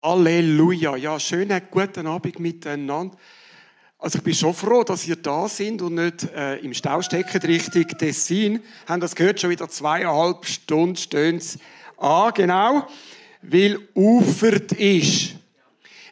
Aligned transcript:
Halleluja. 0.00 0.94
Ja, 0.94 1.18
schönen 1.18 1.60
guten 1.72 2.06
Abend 2.06 2.38
miteinander. 2.38 3.16
Also 3.98 4.18
ich 4.18 4.24
bin 4.24 4.32
schon 4.32 4.54
froh, 4.54 4.84
dass 4.84 5.04
ihr 5.08 5.16
da 5.16 5.48
sind 5.48 5.82
und 5.82 5.96
nicht 5.96 6.22
äh, 6.22 6.58
im 6.58 6.72
Stau 6.72 7.02
stecken 7.02 7.42
Richtung 7.42 7.88
Tessin. 7.88 8.62
Haben 8.86 9.00
das 9.00 9.16
gehört, 9.16 9.40
schon 9.40 9.50
wieder 9.50 9.68
zweieinhalb 9.68 10.46
Stunden 10.46 10.94
stehen 10.94 11.42
an, 11.96 12.32
genau, 12.32 12.86
weil 13.42 13.88
ufert 13.92 14.70
ist. 14.70 15.34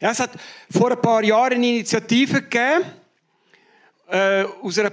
Ja, 0.00 0.10
es 0.10 0.18
hat 0.18 0.32
vor 0.68 0.90
ein 0.90 1.00
paar 1.00 1.22
Jahren 1.22 1.52
eine 1.52 1.68
Initiative 1.68 2.42
gegeben, 2.42 2.84
äh, 4.08 4.46
aus 4.62 4.80
einer 4.80 4.90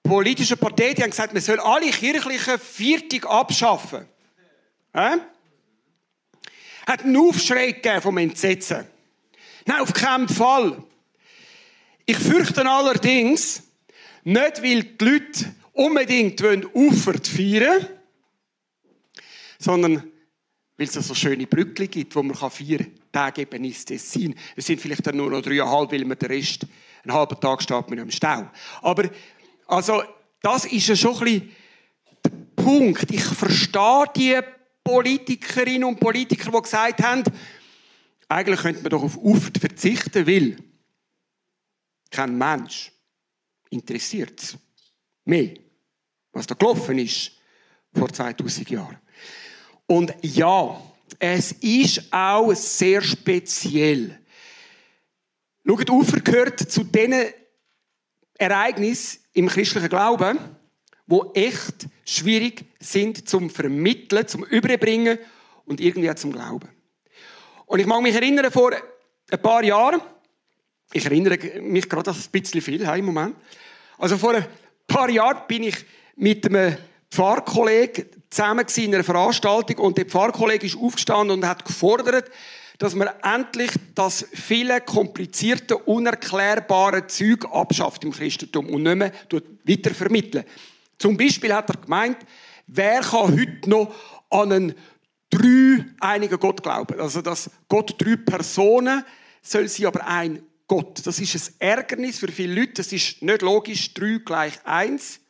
politischen 0.00 0.58
Partei, 0.58 0.94
die 0.94 1.02
haben 1.02 1.10
gesagt, 1.10 1.32
man 1.32 1.42
soll 1.42 1.58
alle 1.58 1.90
kirchlichen 1.90 2.56
Viertig 2.60 3.26
abschaffen. 3.26 4.06
Äh? 4.92 5.16
Hat 6.86 7.04
einen 7.04 7.16
Aufschrei 7.16 7.72
gegeben 7.72 8.02
vom 8.02 8.18
Entsetzen. 8.18 8.86
Nein, 9.66 9.80
auf 9.80 9.92
keinen 9.92 10.28
Fall. 10.28 10.82
Ich 12.06 12.18
fürchte 12.18 12.68
allerdings, 12.68 13.62
nicht 14.24 14.62
weil 14.62 14.82
die 14.82 15.04
Leute 15.04 15.54
unbedingt 15.72 16.42
Ufert 16.74 17.26
feiern 17.26 17.86
sondern 19.64 20.02
weil 20.76 20.86
es 20.86 20.92
so 20.94 21.14
schöne 21.14 21.46
Brücke 21.46 21.88
gibt, 21.88 22.14
wo 22.14 22.22
man 22.22 22.50
vier 22.50 22.86
Tage 23.12 23.42
eben 23.42 23.64
ins 23.64 23.84
Tessin. 23.84 24.34
Es 24.56 24.66
sind 24.66 24.80
vielleicht 24.80 25.06
dann 25.06 25.16
nur 25.16 25.30
noch 25.30 25.40
dreieinhalb, 25.40 25.92
weil 25.92 26.04
man 26.04 26.18
den 26.18 26.30
Rest, 26.30 26.66
einen 27.04 27.14
halben 27.14 27.40
Tag 27.40 27.62
steht 27.62 27.88
man 27.88 27.98
im 27.98 28.10
Stau. 28.10 28.50
Aber, 28.82 29.08
also, 29.66 30.02
das 30.42 30.64
ist 30.66 30.88
ja 30.88 30.96
schon 30.96 31.16
ein 31.18 31.24
bisschen 31.24 31.50
der 32.24 32.62
Punkt. 32.62 33.10
Ich 33.10 33.24
verstehe 33.24 34.04
die 34.16 34.40
Politikerinnen 34.84 35.84
und 35.84 35.98
Politiker, 35.98 36.50
die 36.50 36.62
gesagt 36.62 37.02
haben, 37.02 37.24
eigentlich 38.28 38.60
könnte 38.60 38.82
man 38.82 38.90
doch 38.90 39.02
auf 39.02 39.16
Ufert 39.16 39.58
verzichten, 39.58 40.26
weil 40.26 40.56
kein 42.10 42.36
Mensch 42.36 42.92
interessiert 43.70 44.40
es 44.40 44.56
mehr, 45.24 45.54
was 46.32 46.46
da 46.46 46.54
gelaufen 46.54 46.98
ist 46.98 47.32
vor 47.92 48.12
2000 48.12 48.70
Jahren. 48.70 48.98
Und 49.86 50.14
ja, 50.22 50.80
es 51.18 51.52
ist 51.52 52.12
auch 52.12 52.52
sehr 52.54 53.02
speziell. 53.02 54.20
Schaut, 55.66 55.90
Ufer 55.90 56.20
gehört 56.20 56.60
zu 56.60 56.84
diesen 56.84 57.32
Ereignissen 58.34 59.20
im 59.32 59.48
christlichen 59.48 59.88
Glauben, 59.88 60.38
wo 61.06 61.32
echt 61.34 61.86
schwierig 62.04 62.64
sind 62.80 63.28
zum 63.28 63.50
Vermitteln, 63.50 64.26
zum 64.28 64.44
Überbringen 64.44 65.18
und 65.64 65.80
irgendwie 65.80 66.10
auch 66.10 66.14
zum 66.14 66.32
Glauben. 66.32 66.68
Und 67.66 67.80
ich 67.80 67.86
mag 67.86 68.02
mich 68.02 68.14
erinnern, 68.14 68.50
vor 68.50 68.72
ein 68.72 69.42
paar 69.42 69.64
Jahren, 69.64 70.00
ich 70.92 71.04
erinnere 71.04 71.60
mich 71.60 71.88
gerade 71.88 72.10
ein 72.10 72.16
bisschen 72.30 72.60
viel 72.60 72.82
im 72.82 73.04
Moment, 73.04 73.36
also 73.98 74.18
vor 74.18 74.34
ein 74.34 74.46
paar 74.86 75.08
Jahren 75.08 75.46
bin 75.48 75.64
ich 75.64 75.76
mit 76.16 76.46
einem 76.46 76.76
Pfarrkollegen 77.10 78.06
zusammen 78.28 78.66
in 78.76 78.94
einer 78.94 79.04
Veranstaltung 79.04 79.78
und 79.78 79.96
der 79.96 80.06
Pfarrkollege 80.06 80.66
ist 80.66 80.76
aufgestanden 80.76 81.38
und 81.38 81.48
hat 81.48 81.64
gefordert, 81.64 82.30
dass 82.78 82.94
man 82.94 83.08
endlich 83.22 83.70
das 83.94 84.26
viele 84.32 84.80
komplizierte, 84.80 85.76
unerklärbare 85.78 87.06
Zeug 87.06 87.44
abschafft 87.50 88.04
im 88.04 88.10
Christentum 88.10 88.66
und 88.66 88.82
nicht 88.82 88.96
mehr 88.96 89.12
weiter 89.64 89.94
vermitteln. 89.94 90.44
Zum 90.98 91.16
Beispiel 91.16 91.52
hat 91.52 91.70
er 91.70 91.80
gemeint, 91.80 92.18
wer 92.66 93.00
kann 93.00 93.32
heute 93.32 93.68
noch 93.68 93.94
an 94.30 94.52
einen 94.52 94.74
dreieinigen 95.30 96.38
Gott 96.38 96.62
glauben? 96.62 97.00
Also, 97.00 97.22
dass 97.22 97.50
Gott 97.68 97.94
drei 97.98 98.16
Personen 98.16 99.04
soll 99.42 99.68
sie 99.68 99.86
aber 99.86 100.06
ein 100.06 100.42
Gott. 100.66 101.06
Das 101.06 101.18
ist 101.18 101.34
ein 101.34 101.54
Ärgernis 101.58 102.18
für 102.18 102.28
viele 102.28 102.54
Leute. 102.54 102.74
Das 102.74 102.92
ist 102.92 103.22
nicht 103.22 103.42
logisch. 103.42 103.92
Drei 103.92 104.18
gleich 104.24 104.54
eins. 104.64 105.20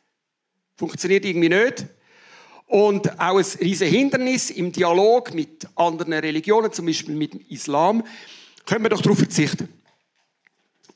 Funktioniert 0.77 1.25
irgendwie 1.25 1.49
nicht. 1.49 1.85
Und 2.67 3.19
auch 3.19 3.37
ein 3.37 3.45
riesen 3.61 3.87
Hindernis 3.87 4.49
im 4.49 4.71
Dialog 4.71 5.33
mit 5.33 5.67
anderen 5.75 6.13
Religionen, 6.13 6.71
zum 6.71 6.87
Beispiel 6.87 7.15
mit 7.15 7.33
dem 7.33 7.41
Islam, 7.49 8.03
können 8.65 8.83
wir 8.83 8.89
doch 8.89 9.01
darauf 9.01 9.19
verzichten. 9.19 9.69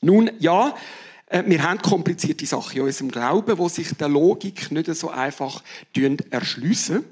Nun, 0.00 0.30
ja, 0.40 0.74
wir 1.30 1.62
haben 1.62 1.80
komplizierte 1.80 2.44
Sachen 2.44 2.78
in 2.78 2.82
unserem 2.82 3.10
Glauben, 3.10 3.56
wo 3.56 3.68
sich 3.68 3.94
der 3.94 4.08
Logik 4.08 4.70
nicht 4.72 4.92
so 4.94 5.10
einfach 5.10 5.62
erschliessen. 6.30 7.04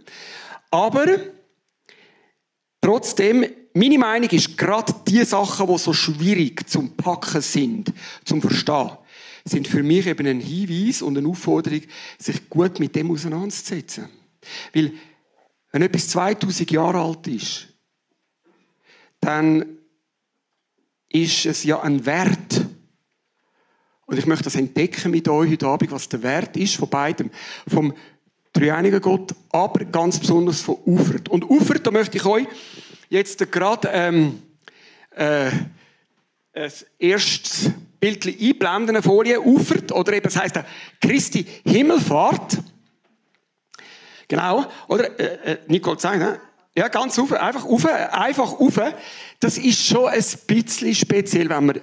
Aber 0.71 1.07
trotzdem, 2.81 3.47
meine 3.75 3.99
Meinung 3.99 4.29
ist, 4.31 4.59
gerade 4.59 4.93
die 5.07 5.25
Sachen, 5.25 5.69
die 5.69 5.79
so 5.79 5.93
schwierig 5.93 6.69
zum 6.69 6.97
Packen 6.97 7.41
sind, 7.41 7.93
zum 8.25 8.43
Verstehen, 8.43 8.91
sind 9.45 9.69
für 9.69 9.83
mich 9.83 10.07
eben 10.07 10.27
ein 10.27 10.41
Hinweis 10.41 11.01
und 11.01 11.17
eine 11.17 11.29
Aufforderung, 11.29 11.83
sich 12.19 12.49
gut 12.49 12.81
mit 12.81 12.97
dem 12.97 13.11
auseinanderzusetzen. 13.11 14.09
Weil, 14.75 14.93
wenn 15.71 15.83
etwas 15.83 16.09
2000 16.09 16.71
Jahre 16.71 17.01
alt 17.01 17.27
ist, 17.29 17.69
dann 19.21 19.79
ist 21.09 21.47
es 21.47 21.65
ja 21.65 21.81
ein 21.81 22.05
Wert. 22.05 22.58
Und 24.09 24.19
ich 24.19 24.25
möchte 24.25 24.45
das 24.45 24.55
entdecken 24.55 25.11
mit 25.11 25.29
euch 25.29 25.51
heute 25.51 25.67
Abend, 25.67 25.93
was 25.93 26.09
der 26.09 26.23
Wert 26.23 26.57
ist 26.57 26.77
von 26.77 26.89
beidem. 26.89 27.31
Vom 27.69 27.93
dreieinigen 28.55 29.03
Gott, 29.03 29.35
aber 29.51 29.85
ganz 29.85 30.19
besonders 30.19 30.63
von 30.63 30.79
Ufert. 30.87 31.29
Und 31.29 31.49
Ufert, 31.51 31.87
da 31.87 31.91
möchte 31.91 32.17
ich 32.17 32.25
euch 32.25 32.47
jetzt 33.11 33.53
gerade 33.53 33.91
ähm, 33.93 34.43
äh, 35.11 35.51
ein 36.55 36.73
erstes 36.99 37.71
Bild 38.01 38.27
einblenden, 38.27 38.97
eine 38.97 39.03
Folie, 39.03 39.43
Ufert, 39.43 39.93
oder 39.93 40.15
eben, 40.15 40.25
das 40.25 40.41
heisst 40.41 40.59
Christi 41.03 41.45
Himmelfahrt. 41.67 42.63
Genau, 44.27 44.65
oder? 44.89 45.21
Äh, 45.21 45.53
äh, 45.53 45.59
Nicole 45.67 45.99
zeigt, 45.99 46.21
ne? 46.21 46.41
Ja, 46.75 46.89
ganz 46.89 47.19
auf, 47.19 47.31
einfach 47.35 47.67
auf, 47.67 47.85
einfach 47.85 48.53
auf. 48.59 48.81
Das 49.39 49.59
ist 49.59 49.85
schon 49.85 50.07
ein 50.09 50.25
bisschen 50.47 50.95
speziell, 50.95 51.51
wenn 51.51 51.67
wir 51.67 51.83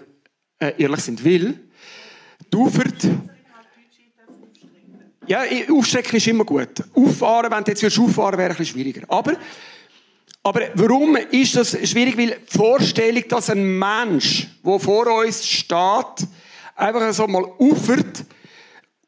äh, 0.58 0.74
ehrlich 0.82 1.02
sind. 1.02 1.24
Weil, 1.24 1.60
Ufert, 2.56 3.08
ja, 5.28 5.44
aufstrecken 5.70 6.18
ist 6.18 6.28
immer 6.28 6.46
gut. 6.46 6.84
Auffahren, 6.94 7.52
wenn 7.52 7.64
du 7.64 7.72
jetzt 7.72 8.00
auffahren 8.00 8.38
wäre 8.38 8.52
ein 8.52 8.56
bisschen 8.56 8.74
schwieriger. 8.74 9.02
Aber, 9.10 9.34
aber 10.44 10.62
warum 10.76 11.16
ist 11.16 11.56
das 11.56 11.72
schwierig? 11.90 12.18
Weil 12.18 12.38
die 12.50 12.58
Vorstellung, 12.58 13.24
dass 13.28 13.50
ein 13.50 13.78
Mensch, 13.78 14.48
der 14.64 14.80
vor 14.80 15.08
uns 15.08 15.46
steht, 15.46 16.28
einfach 16.76 17.14
so 17.14 17.28
mal 17.28 17.44
ufert, 17.58 18.24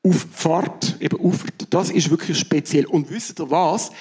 auffahrt, 0.04 0.98
eben 1.00 1.20
ufert, 1.20 1.68
das 1.70 1.90
ist 1.90 2.09
wirklich 2.09 2.38
speziell. 2.38 2.86
Und 2.86 3.09
wisst 3.09 3.40
ihr 3.40 3.50
was? 3.50 3.92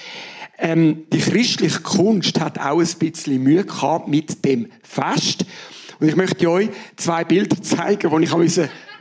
Ähm, 0.57 1.05
die 1.13 1.19
christliche 1.19 1.81
Kunst 1.81 2.39
hat 2.39 2.59
auch 2.59 2.79
ein 2.79 2.87
bisschen 2.99 3.43
Mühe 3.43 3.63
gehabt 3.63 4.07
mit 4.07 4.43
dem 4.43 4.71
Fest. 4.81 5.45
Und 5.99 6.09
ich 6.09 6.15
möchte 6.15 6.49
euch 6.49 6.69
zwei 6.95 7.23
Bilder 7.23 7.61
zeigen, 7.61 8.11
wo 8.11 8.19
ich 8.19 8.31
habe 8.31 8.43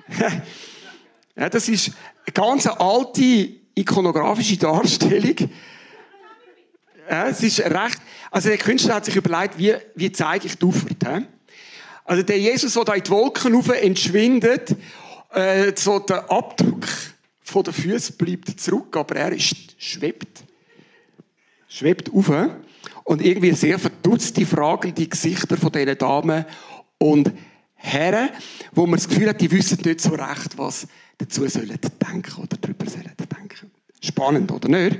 ja, 1.37 1.49
das 1.49 1.69
ist 1.69 1.93
eine 2.25 2.33
ganz 2.33 2.67
alte 2.67 3.49
ikonografische 3.75 4.57
Darstellung. 4.57 5.51
Ja, 7.09 7.29
es 7.29 7.43
ist 7.43 7.61
recht, 7.61 7.99
also 8.31 8.49
der 8.49 8.59
Künstler 8.59 8.97
hat 8.97 9.05
sich 9.05 9.15
überlegt, 9.15 9.59
wie, 9.59 9.75
wie 9.95 10.11
zeige 10.11 10.47
ich 10.47 10.57
die 10.57 10.65
Ufert. 10.65 11.27
Also 12.05 12.23
der 12.23 12.39
Jesus, 12.39 12.75
der 12.75 12.85
da 12.85 12.95
in 12.95 13.03
die 13.03 13.11
Wolken 13.11 13.55
rauf 13.55 13.69
entschwindet 13.69 14.77
äh, 15.31 15.73
so 15.77 15.99
der 15.99 16.31
Abdruck 16.31 16.87
von 17.43 17.63
den 17.63 17.75
Füßen 17.75 18.17
bleibt 18.17 18.59
zurück, 18.61 18.97
aber 18.97 19.17
er 19.17 19.33
ist, 19.33 19.55
schwebt, 19.79 20.45
schwebt 21.69 22.13
auf. 22.13 22.31
Und 23.05 23.25
irgendwie 23.25 23.53
sehr 23.53 23.79
verdutzt 23.79 24.37
die 24.37 24.45
fragende 24.45 25.07
Gesichter 25.07 25.57
von 25.57 25.71
diesen 25.71 25.99
Damen 25.99 26.45
und 26.99 27.33
Herren, 27.77 28.31
wo 28.73 28.87
man 28.87 28.99
das 28.99 29.09
Gefühl 29.09 29.29
hat, 29.29 29.41
die 29.41 29.51
wissen 29.51 29.79
nicht 29.85 30.01
so 30.01 30.11
recht, 30.11 30.57
was 30.59 30.87
dazu 31.19 31.47
sollen 31.47 31.79
denken 31.79 32.43
oder 32.43 32.57
darüber 32.61 32.89
sollen 32.89 33.13
denken. 33.19 33.71
Spannend, 34.03 34.51
oder 34.51 34.69
nicht? 34.69 34.99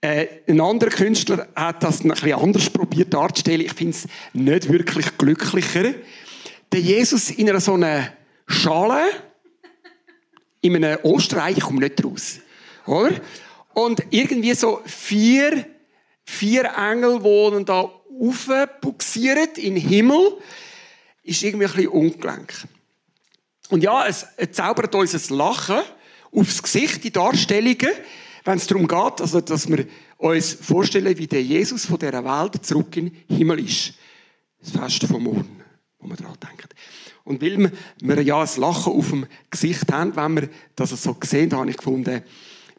Äh, 0.00 0.26
ein 0.46 0.60
anderer 0.60 0.90
Künstler 0.90 1.48
hat 1.56 1.82
das 1.82 2.04
ein 2.04 2.10
bisschen 2.10 2.34
anders 2.34 2.70
probiert 2.70 3.12
darzustellen. 3.12 3.62
Ich 3.66 3.72
finde 3.72 3.96
es 3.96 4.06
nicht 4.32 4.70
wirklich 4.70 5.18
glücklicher. 5.18 5.94
Der 6.72 6.80
Jesus 6.80 7.30
in 7.30 7.48
einer 7.48 7.60
so 7.60 7.74
einer 7.74 8.12
Schale 8.46 9.02
in 10.60 10.76
einem 10.76 10.98
Osterei, 11.02 11.52
ich 11.52 11.60
komme 11.60 11.80
nicht 11.80 12.04
raus. 12.04 12.40
Oder? 12.86 13.12
Und 13.74 14.02
irgendwie 14.10 14.54
so 14.54 14.80
vier, 14.84 15.66
vier 16.24 16.72
Engel, 16.76 17.20
die 17.20 17.64
da 17.64 17.90
aufbuxieren 18.20 19.48
in 19.56 19.74
den 19.74 19.82
Himmel, 19.82 20.38
ist 21.26 21.42
irgendwie 21.42 21.66
ein 21.66 21.72
bisschen 21.72 21.88
ungelenk. 21.88 22.54
Und 23.68 23.82
ja, 23.82 24.06
es, 24.06 24.26
zaubert 24.52 24.94
uns 24.94 25.30
ein 25.30 25.36
Lachen 25.36 25.80
aufs 26.32 26.62
Gesicht, 26.62 27.02
die 27.04 27.10
Darstellungen, 27.10 27.90
wenn 28.44 28.58
es 28.58 28.66
darum 28.66 28.86
geht, 28.86 29.20
also, 29.20 29.40
dass 29.40 29.68
wir 29.68 29.86
uns 30.18 30.54
vorstellen, 30.54 31.18
wie 31.18 31.26
der 31.26 31.42
Jesus 31.42 31.86
von 31.86 31.98
dieser 31.98 32.24
Welt 32.24 32.64
zurück 32.64 32.96
in 32.96 33.10
den 33.10 33.36
Himmel 33.36 33.58
ist. 33.60 33.94
Das 34.60 34.70
Fest 34.70 35.04
vom 35.04 35.24
Morgen, 35.24 35.62
wo 35.98 36.06
man 36.06 36.16
daran 36.16 36.36
denkt. 36.48 36.74
Und 37.24 37.42
weil 37.42 37.58
wir, 37.58 37.72
wir 38.00 38.22
ja 38.22 38.40
ein 38.40 38.60
Lachen 38.60 38.92
auf 38.92 39.10
dem 39.10 39.26
Gesicht 39.50 39.90
haben, 39.90 40.14
wenn 40.14 40.36
wir 40.36 40.48
das 40.76 40.90
so 40.90 41.14
gesehen 41.14 41.50
haben, 41.50 41.60
habe 41.60 41.70
ich 41.70 41.76
gefunden, 41.76 42.22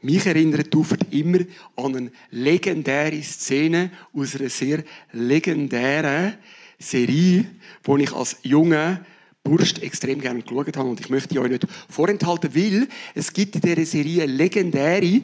mich 0.01 0.25
erinnert 0.25 0.71
Tufert 0.71 1.11
immer 1.11 1.39
an 1.75 1.95
eine 1.95 2.11
legendäre 2.29 3.21
Szene 3.23 3.91
aus 4.13 4.35
einer 4.35 4.49
sehr 4.49 4.83
legendären 5.11 6.37
Serie, 6.79 7.45
die 7.85 8.03
ich 8.03 8.13
als 8.13 8.37
junger 8.43 9.05
Burst 9.43 9.81
extrem 9.81 10.19
gerne 10.19 10.41
geschaut 10.41 10.75
habe. 10.77 10.89
Und 10.89 10.99
ich 10.99 11.09
möchte 11.09 11.29
die 11.29 11.39
euch 11.39 11.49
nicht 11.49 11.67
vorenthalten, 11.89 12.53
weil 12.53 12.87
es 13.15 13.31
gibt 13.31 13.55
in 13.55 13.61
dieser 13.61 13.85
Serie 13.85 14.25
legendäre 14.25 15.21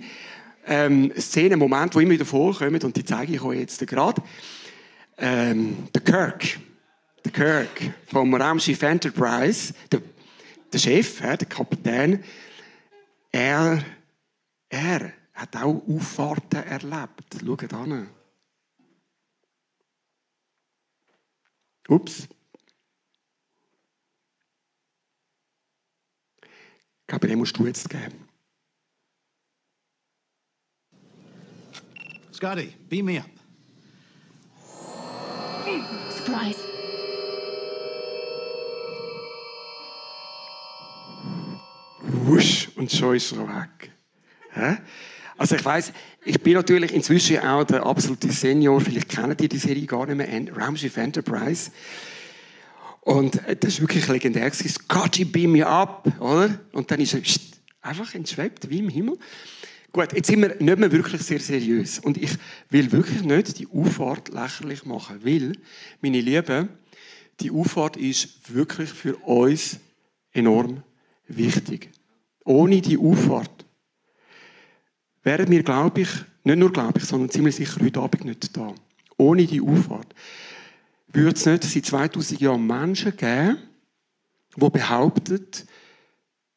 ähm, 0.66 1.12
Szenen, 1.18 1.60
Momente, 1.60 1.98
die 1.98 2.04
immer 2.04 2.14
wieder 2.14 2.26
vorkommen. 2.26 2.82
Und 2.82 2.96
die 2.96 3.04
zeige 3.04 3.34
ich 3.34 3.42
euch 3.42 3.60
jetzt 3.60 3.86
gerade. 3.86 4.22
Ähm, 5.18 5.88
der 5.94 6.02
Kirk. 6.02 6.60
Der 7.26 7.32
Kirk 7.32 7.94
vom 8.08 8.34
Raumschiff 8.34 8.82
Enterprise. 8.82 9.74
Der, 9.92 10.02
der 10.72 10.80
Chef, 10.80 11.20
der 11.22 11.38
Kapitän. 11.38 12.24
Er 13.32 13.84
er 14.74 15.14
hat 15.36 15.56
auch 15.58 15.84
Auffahrten 15.88 16.64
erlebt. 16.64 17.38
Schaut 17.46 17.74
an. 17.76 18.10
Ups. 21.90 22.28
Den 27.22 27.38
musst 27.38 27.58
du 27.58 27.66
jetzt 27.68 27.90
geben. 27.90 28.28
Scotty, 32.34 32.74
beam 32.90 33.06
me 33.06 33.20
up. 33.20 33.30
Surprise. 36.10 36.60
Wusch, 42.02 42.70
und 42.76 42.92
schon 42.92 43.16
ist 43.16 43.32
er 43.32 43.48
weg. 43.48 43.92
Also 45.44 45.58
ich 45.58 45.66
weiß, 45.66 45.92
ich 46.24 46.40
bin 46.42 46.54
natürlich 46.54 46.94
inzwischen 46.94 47.40
auch 47.40 47.66
der 47.66 47.86
absolute 47.86 48.32
Senior. 48.32 48.80
Vielleicht 48.80 49.10
kennen 49.10 49.36
die 49.36 49.50
die 49.50 49.58
Serie 49.58 49.86
gar 49.86 50.06
nicht 50.06 50.16
mehr. 50.16 50.56
Raumschiff 50.56 50.96
Enterprise. 50.96 51.70
Und 53.02 53.46
äh, 53.46 53.58
das 53.58 53.74
ist 53.74 53.82
wirklich 53.82 54.08
legendär. 54.08 54.50
Scotty, 54.54 55.26
beam 55.26 55.52
me 55.52 55.68
up, 55.68 56.08
oder? 56.22 56.58
Und 56.72 56.90
dann 56.90 57.02
ist 57.02 57.14
er 57.14 57.22
einfach 57.82 58.16
entschwebt, 58.16 58.70
wie 58.70 58.80
im 58.80 58.88
Himmel. 58.88 59.18
Gut, 59.92 60.14
jetzt 60.14 60.28
sind 60.28 60.40
wir 60.44 60.56
nicht 60.62 60.80
mehr 60.80 60.92
wirklich 60.94 61.22
sehr 61.22 61.42
seriös. 61.42 62.00
Und 62.00 62.16
ich 62.18 62.32
will 62.70 62.90
wirklich 62.94 63.24
nicht 63.24 63.60
die 63.60 63.68
Auffahrt 63.68 64.30
lächerlich 64.30 64.86
machen, 64.86 65.26
weil, 65.26 65.58
meine 66.00 66.22
Lieben, 66.22 66.70
die 67.42 67.52
Auffahrt 67.52 67.98
ist 67.98 68.30
wirklich 68.56 68.92
für 68.92 69.18
uns 69.18 69.78
enorm 70.32 70.84
wichtig. 71.28 71.90
Ohne 72.46 72.80
die 72.80 72.98
Auffahrt 72.98 73.66
wären 75.24 75.50
wir, 75.50 75.64
glaube 75.64 76.02
ich, 76.02 76.10
nicht 76.44 76.58
nur 76.58 76.72
glaube 76.72 77.00
ich, 77.00 77.06
sondern 77.06 77.30
ziemlich 77.30 77.56
sicher 77.56 77.82
heute 77.82 78.02
Abend 78.02 78.26
nicht 78.26 78.56
da. 78.56 78.74
Ohne 79.18 79.46
die 79.46 79.62
Auffahrt 79.62 80.14
würde 81.08 81.38
es 81.38 81.46
nicht 81.46 81.64
seit 81.64 81.86
2000 81.86 82.42
Jahren 82.42 82.66
Menschen 82.66 83.16
geben, 83.16 83.58
die 84.56 84.70
behaupten, 84.70 85.48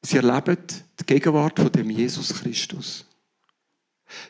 sie 0.03 0.17
erleben 0.17 0.57
die 1.01 1.07
Gegenwart 1.07 1.59
von 1.59 1.73
dem 1.73 1.91
Jesus 1.91 2.35
Christus. 2.35 3.05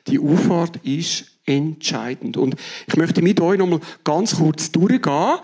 Die 0.07 0.19
Auffahrt 0.19 0.79
ist 0.85 1.27
entscheidend. 1.45 2.37
Und 2.37 2.57
ich 2.87 2.97
möchte 2.97 3.23
mit 3.23 3.41
euch 3.41 3.59
nochmal 3.59 3.81
ganz 4.05 4.37
kurz 4.37 4.71
durchgehen, 4.73 5.39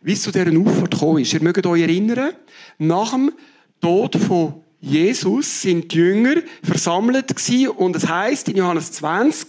wie 0.00 0.12
es 0.12 0.22
zu 0.22 0.30
dieser 0.30 0.56
Auffahrt 0.58 0.90
gekommen 0.90 1.22
ist. 1.22 1.32
Ihr 1.32 1.42
mögt 1.42 1.66
euch 1.66 1.82
erinnern, 1.82 2.32
nach 2.78 3.10
dem 3.10 3.32
Tod 3.80 4.16
von 4.16 4.62
Jesus 4.80 5.62
sind 5.62 5.92
die 5.92 5.96
Jünger 5.96 6.36
versammelt 6.62 7.28
gewesen 7.28 7.68
und 7.68 7.96
es 7.96 8.08
heißt 8.08 8.48
in 8.48 8.56
Johannes 8.56 8.92
20, 8.92 9.48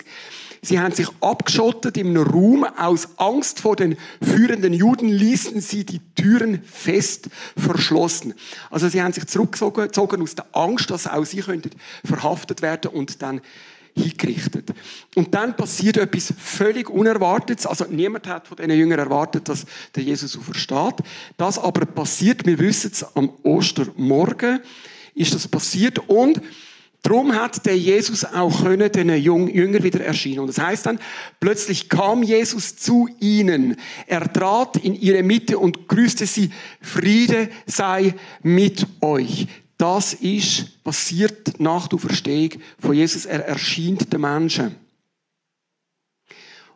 sie 0.64 0.80
haben 0.80 0.94
sich 0.94 1.08
abgeschottet 1.22 1.98
im 1.98 2.18
Raum. 2.18 2.64
Aus 2.64 3.10
Angst 3.18 3.60
vor 3.60 3.76
den 3.76 3.96
führenden 4.22 4.74
Juden 4.74 5.08
ließen 5.08 5.62
sie 5.62 5.86
die 5.86 6.02
Türen 6.16 6.64
fest 6.64 7.30
verschlossen. 7.56 8.34
Also 8.72 8.90
sie 8.90 9.04
haben 9.04 9.14
sich 9.14 9.28
zurückgezogen 9.28 10.22
aus 10.24 10.34
der 10.34 10.48
Angst, 10.54 10.90
dass 10.90 11.06
auch 11.06 11.26
sie 11.26 11.42
könnten 11.42 11.72
verhaftet 12.04 12.64
werden 12.64 12.90
und 12.92 13.22
dann 13.22 13.42
hingerichtet. 13.96 14.74
Und 15.16 15.36
dann 15.36 15.56
passiert 15.56 15.98
etwas 15.98 16.34
völlig 16.40 16.90
Unerwartetes. 16.90 17.68
Also 17.68 17.86
niemand 17.86 18.28
hat 18.28 18.48
von 18.48 18.58
diesen 18.58 18.72
Jüngern 18.72 19.00
erwartet, 19.00 19.48
dass 19.48 19.66
der 19.96 20.04
Jesus 20.04 20.32
so 20.32 20.42
versteht. 20.42 20.96
Das 21.38 21.60
aber 21.60 21.86
passiert, 21.86 22.48
wir 22.48 22.58
wissen 22.58 22.92
es, 22.92 23.06
am 23.16 23.32
Ostermorgen 23.44 24.62
ist 25.14 25.34
das 25.34 25.48
passiert 25.48 26.00
und 26.08 26.42
Darum 27.02 27.34
hat 27.34 27.66
der 27.66 27.78
Jesus 27.78 28.26
auch 28.26 28.64
können 28.64 28.92
den 28.92 29.10
Jünger 29.10 29.82
wieder 29.82 30.02
erschienen. 30.02 30.40
Und 30.40 30.48
das 30.48 30.60
heißt 30.60 30.86
dann, 30.86 31.00
plötzlich 31.40 31.88
kam 31.88 32.24
Jesus 32.24 32.76
zu 32.76 33.08
ihnen. 33.22 33.78
Er 34.06 34.32
trat 34.32 34.76
in 34.78 34.96
ihre 34.96 35.24
Mitte 35.24 35.58
und 35.58 35.88
grüßte 35.88 36.26
sie, 36.26 36.52
Friede 36.82 37.50
sei 37.66 38.14
mit 38.44 38.86
euch. 39.00 39.48
Das 39.78 40.14
ist 40.14 40.84
passiert 40.84 41.58
nach 41.58 41.88
der 41.88 42.00
Verstehung 42.00 42.62
von 42.80 42.94
Jesus. 42.94 43.26
Er 43.26 43.46
erschien 43.48 43.98
den 43.98 44.20
Menschen. 44.20 44.76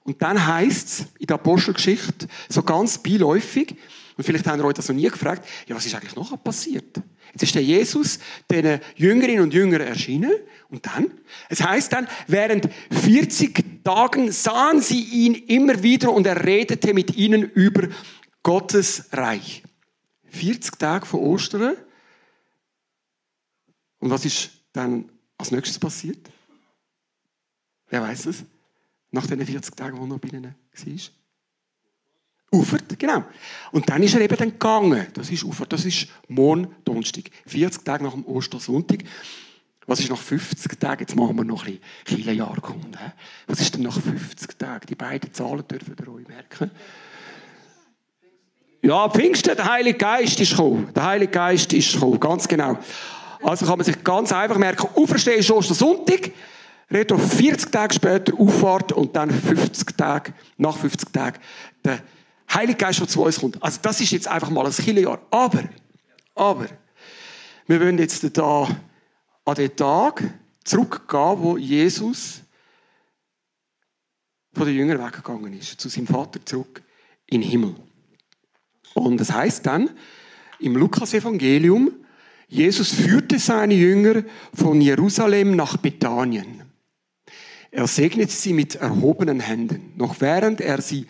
Und 0.05 0.21
dann 0.21 0.45
heißt 0.45 0.87
es 0.87 1.05
in 1.19 1.27
der 1.27 1.35
Apostelgeschichte, 1.35 2.27
so 2.47 2.63
ganz 2.63 2.97
beiläufig, 2.97 3.75
und 4.15 4.23
vielleicht 4.23 4.45
haben 4.47 4.59
ihr 4.59 4.65
euch 4.65 4.75
das 4.75 4.87
noch 4.87 4.95
nie 4.95 5.09
gefragt, 5.09 5.45
ja, 5.67 5.75
was 5.75 5.85
ist 5.85 5.95
eigentlich 5.95 6.15
noch 6.15 6.41
passiert? 6.43 7.01
Jetzt 7.33 7.43
ist 7.43 7.55
der 7.55 7.63
Jesus 7.63 8.19
den 8.49 8.79
Jüngerinnen 8.95 9.43
und 9.43 9.53
Jüngern 9.53 9.81
erschienen. 9.81 10.31
Und 10.69 10.85
dann? 10.85 11.11
Es 11.49 11.61
heißt 11.63 11.91
dann, 11.91 12.07
während 12.27 12.69
40 12.91 13.83
Tagen 13.83 14.31
sahen 14.31 14.81
sie 14.81 15.01
ihn 15.01 15.33
immer 15.33 15.81
wieder 15.81 16.11
und 16.11 16.27
er 16.27 16.45
redete 16.45 16.93
mit 16.93 17.15
ihnen 17.15 17.43
über 17.43 17.89
Gottes 18.43 19.09
Reich. 19.11 19.63
40 20.29 20.77
Tage 20.77 21.05
vor 21.05 21.21
Ostern. 21.21 21.75
Und 23.99 24.09
was 24.09 24.25
ist 24.25 24.51
dann 24.73 25.09
als 25.37 25.51
nächstes 25.51 25.79
passiert? 25.79 26.29
Wer 27.89 28.01
weiß 28.01 28.27
es? 28.27 28.43
Nach 29.11 29.25
den 29.25 29.45
40 29.45 29.75
Tagen, 29.75 29.97
wo 29.97 30.13
er 30.13 30.19
bei 30.19 30.29
ihnen 30.29 30.43
war? 30.43 31.22
Ufert, 32.53 32.99
genau. 32.99 33.23
Und 33.71 33.89
dann 33.89 34.03
ist 34.03 34.13
er 34.13 34.21
eben 34.21 34.37
dann 34.37 34.51
gegangen. 34.51 35.07
Das 35.13 35.29
ist 35.31 35.43
Ufert, 35.43 35.73
das 35.73 35.85
ist 35.85 36.07
Mondonnerstag. 36.27 37.23
40 37.47 37.83
Tage 37.83 38.03
nach 38.03 38.13
dem 38.13 38.25
Ostersonntag. 38.25 38.99
Was 39.85 39.99
ist 39.99 40.09
nach 40.09 40.19
50 40.19 40.79
Tagen? 40.79 41.01
Jetzt 41.01 41.15
machen 41.15 41.35
wir 41.35 41.43
noch 41.43 41.65
ein 41.65 41.79
bisschen 42.05 42.35
Jahrkunde. 42.35 42.99
Was 43.47 43.59
ist 43.59 43.73
denn 43.73 43.81
nach 43.81 43.99
50 43.99 44.57
Tagen? 44.57 44.85
Die 44.87 44.95
beiden 44.95 45.33
Zahlen 45.33 45.67
dürfen 45.67 45.95
ihr 45.99 46.07
euch 46.07 46.27
merken. 46.27 46.71
Ja, 48.81 49.09
Pfingsten, 49.09 49.55
der 49.55 49.71
Heilige 49.71 49.97
Geist 49.97 50.39
ist 50.39 50.51
gekommen. 50.51 50.89
Der 50.93 51.05
Heilige 51.05 51.31
Geist 51.31 51.73
ist 51.73 51.93
gekommen, 51.93 52.19
ganz 52.19 52.47
genau. 52.47 52.77
Also 53.41 53.65
kann 53.65 53.77
man 53.77 53.85
sich 53.85 54.01
ganz 54.03 54.31
einfach 54.31 54.57
merken, 54.57 54.87
Auferstehen 54.95 55.39
ist 55.39 55.51
Ostersonntag, 55.51 56.31
Reto 56.91 57.17
40 57.17 57.71
Tage 57.71 57.93
später 57.93 58.39
Auffahrt 58.39 58.91
und 58.91 59.15
dann 59.15 59.31
50 59.31 59.97
Tage, 59.97 60.33
nach 60.57 60.77
50 60.77 61.11
Tagen 61.11 61.39
der 61.83 61.99
Heilige 62.53 62.77
Geist, 62.77 62.99
der 62.99 63.07
zu 63.07 63.23
uns 63.23 63.39
kommt. 63.39 63.61
Also 63.61 63.79
das 63.81 64.01
ist 64.01 64.11
jetzt 64.11 64.27
einfach 64.27 64.49
mal 64.49 64.65
ein 64.65 64.71
Killerjahr. 64.71 65.21
Aber, 65.31 65.63
aber, 66.35 66.67
wir 67.67 67.79
wollen 67.79 67.97
jetzt 67.97 68.25
da 68.37 68.67
an 69.45 69.55
den 69.55 69.75
Tag 69.75 70.23
zurückgehen, 70.63 71.35
wo 71.39 71.57
Jesus 71.57 72.41
von 74.53 74.67
den 74.67 74.75
Jüngern 74.75 75.03
weggegangen 75.03 75.53
ist, 75.53 75.79
zu 75.79 75.89
seinem 75.89 76.07
Vater 76.07 76.45
zurück 76.45 76.83
in 77.25 77.41
den 77.41 77.49
Himmel. 77.49 77.75
Und 78.93 79.19
das 79.19 79.31
heißt 79.31 79.65
dann 79.65 79.89
im 80.59 80.75
Lukas-Evangelium, 80.75 81.91
Jesus 82.47 82.93
führte 82.93 83.39
seine 83.39 83.73
Jünger 83.73 84.23
von 84.53 84.79
Jerusalem 84.79 85.55
nach 85.55 85.77
Bethanien. 85.77 86.61
Er 87.71 87.87
segnete 87.87 88.31
sie 88.31 88.53
mit 88.53 88.75
erhobenen 88.75 89.39
Händen. 89.39 89.93
Noch 89.95 90.21
während 90.21 90.61
er 90.61 90.79
sie 90.79 91.07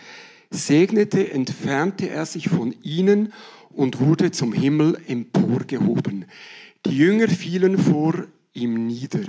segnete, 0.54 1.32
entfernte 1.32 2.10
er 2.10 2.26
sich 2.26 2.50
von 2.50 2.76
ihnen 2.84 3.34
und 3.70 4.00
wurde 4.00 4.32
zum 4.32 4.54
Himmel 4.54 5.02
emporgehoben. 5.08 6.26
Die 6.86 6.98
Jünger 6.98 7.28
fielen 7.28 7.78
vor 7.78 8.28
ihm 8.54 8.88
nieder. 8.88 9.24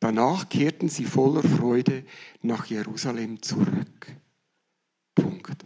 Danach 0.00 0.48
kehrten 0.48 0.88
sie 0.88 1.04
voller 1.04 1.42
Freude 1.42 2.04
nach 2.42 2.66
Jerusalem 2.66 3.42
zurück. 3.42 4.06
Punkt. 5.14 5.64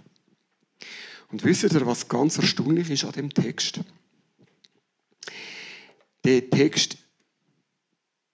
Und 1.30 1.44
wisst 1.44 1.64
ihr, 1.64 1.86
was 1.86 2.08
ganz 2.08 2.38
erstaunlich 2.38 2.90
ist 2.90 3.04
an 3.04 3.12
dem 3.12 3.30
Text? 3.30 3.80
Der 6.24 6.48
Text 6.50 6.98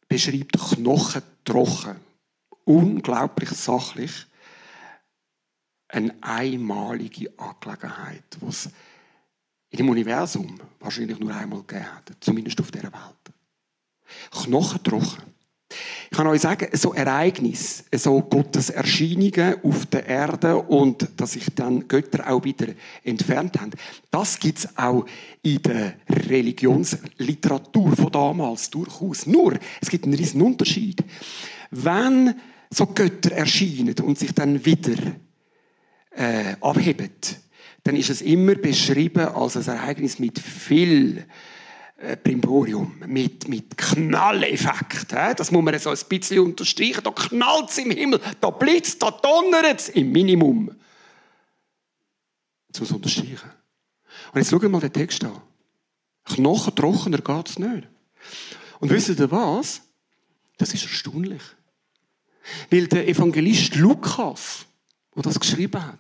beschreibt 0.09 0.59
knochentrocken, 0.59 1.97
unglaublich 2.65 3.51
sachlich, 3.51 4.27
eine 5.89 6.15
einmalige 6.21 7.33
Angelegenheit, 7.39 8.25
die 8.41 8.47
es 8.47 8.69
in 9.71 9.79
dem 9.79 9.89
Universum 9.89 10.59
wahrscheinlich 10.81 11.19
nur 11.19 11.35
einmal 11.35 11.61
gegeben 11.61 11.87
hat, 11.95 12.13
zumindest 12.21 12.61
auf 12.61 12.71
dieser 12.71 12.93
Welt. 12.93 13.27
Knochentrocken. 14.31 15.37
Ich 16.11 16.17
kann 16.17 16.29
euch 16.29 16.43
sagen, 16.43 16.69
so 16.73 16.95
Ereignis, 16.95 17.85
so 17.93 18.23
Gottes 18.23 18.71
Erscheinungen 18.71 19.57
auf 19.65 19.87
der 19.87 20.07
Erde 20.07 20.57
und 20.57 21.09
dass 21.17 21.33
sich 21.33 21.47
dann 21.55 21.89
Götter 21.89 22.31
auch 22.31 22.45
wieder 22.45 22.69
entfernt 23.03 23.61
haben, 23.61 23.73
das 24.13 24.39
gibt 24.39 24.59
es 24.59 24.79
auch 24.79 25.05
in 25.43 25.61
der 25.63 25.95
Religionsliteratur 26.09 27.97
von 27.97 28.13
damals 28.13 28.71
durchaus. 28.71 29.27
Nur, 29.27 29.59
es 29.81 29.91
gibt 29.91 30.05
einen 30.05 30.15
riesen 30.15 30.41
Unterschied. 30.41 31.03
Wenn 31.73 32.35
so 32.71 32.87
Götter 32.87 33.33
erscheinen 33.33 33.95
und 34.01 34.19
sich 34.19 34.33
dann 34.33 34.65
wieder 34.65 34.95
äh, 36.17 36.57
abheben, 36.61 37.11
dann 37.85 37.97
ist 37.97 38.11
es 38.11 38.23
immer 38.23 38.55
beschrieben 38.55 39.29
als 39.29 39.57
ein 39.57 39.77
Ereignis 39.77 40.19
mit 40.19 40.39
viel 40.39 41.25
äh, 41.99 42.17
Primborium, 42.17 43.01
mit, 43.07 43.49
mit 43.49 43.77
Knalleffekt. 43.77 45.13
Das 45.13 45.51
muss 45.51 45.63
man 45.63 45.79
so 45.79 45.91
ein 45.91 45.99
bisschen 46.09 46.41
unterstreichen. 46.41 47.03
Da 47.05 47.11
knallt 47.11 47.71
es 47.71 47.79
im 47.79 47.91
Himmel, 47.91 48.21
da 48.41 48.51
blitzt, 48.51 49.03
da 49.03 49.11
donnert 49.11 49.81
es 49.81 49.89
im 49.91 50.11
Minimum. 50.13 50.75
Das 52.69 52.81
muss 52.81 52.91
man 52.91 52.97
unterstreichen. 52.97 53.51
Und 54.33 54.41
jetzt 54.41 54.51
schauen 54.51 54.63
wir 54.63 54.69
mal 54.69 54.81
den 54.81 54.93
Text 54.93 55.25
an. 55.25 55.41
Knochen 56.25 56.75
trockener 56.75 57.19
geht 57.19 57.49
es 57.49 57.59
nicht. 57.59 57.89
Und 58.81 58.91
wisst 58.91 59.09
ihr 59.09 59.31
was? 59.31 59.83
Das 60.59 60.75
ist 60.75 60.83
erstaunlich. 60.83 61.43
Weil 62.71 62.89
der 62.89 63.09
Evangelist 63.09 63.77
Lukas, 63.77 64.66
der 65.17 65.23
das 65.23 65.41
geschrieben 65.41 65.85
hat, 65.85 65.99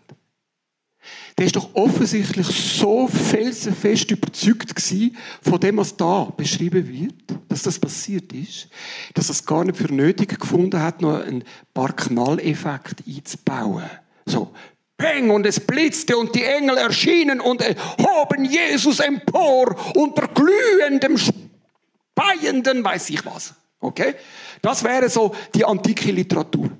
der 1.39 1.47
ist 1.47 1.57
doch 1.57 1.75
offensichtlich 1.75 2.47
so 2.47 3.09
felsenfest 3.09 4.11
überzeugt 4.11 4.75
gewesen 4.75 5.17
von 5.43 5.61
dem, 5.61 5.77
was 5.77 5.97
da 5.97 6.25
beschrieben 6.25 6.89
wird, 6.89 7.39
dass 7.49 7.63
das 7.63 7.79
passiert 7.79 8.33
ist, 8.33 8.69
dass 9.15 9.29
er 9.29 9.33
es 9.33 9.45
gar 9.45 9.65
nicht 9.65 9.77
für 9.77 9.93
nötig 9.93 10.39
gefunden 10.41 10.81
hat, 10.81 11.03
noch 11.03 11.21
ein 11.23 11.45
paar 11.75 11.95
Knalleffekte 11.95 13.05
einzubauen. 13.07 13.85
So, 14.25 14.53
Peng, 14.97 15.31
und 15.31 15.45
es 15.45 15.61
blitzte 15.61 16.17
und 16.17 16.35
die 16.35 16.43
Engel 16.43 16.79
erschienen 16.79 17.41
und 17.41 17.63
hoben 18.01 18.45
Jesus 18.47 19.01
empor 19.01 19.77
unter 19.95 20.29
glühendem, 20.29 21.19
speienden, 21.19 22.83
weiß 22.83 23.11
ich 23.11 23.25
was. 23.27 23.55
Okay? 23.79 24.15
Das 24.63 24.83
wäre 24.83 25.11
so 25.11 25.35
die 25.55 25.65
antike 25.65 26.11
Literatur. 26.13 26.71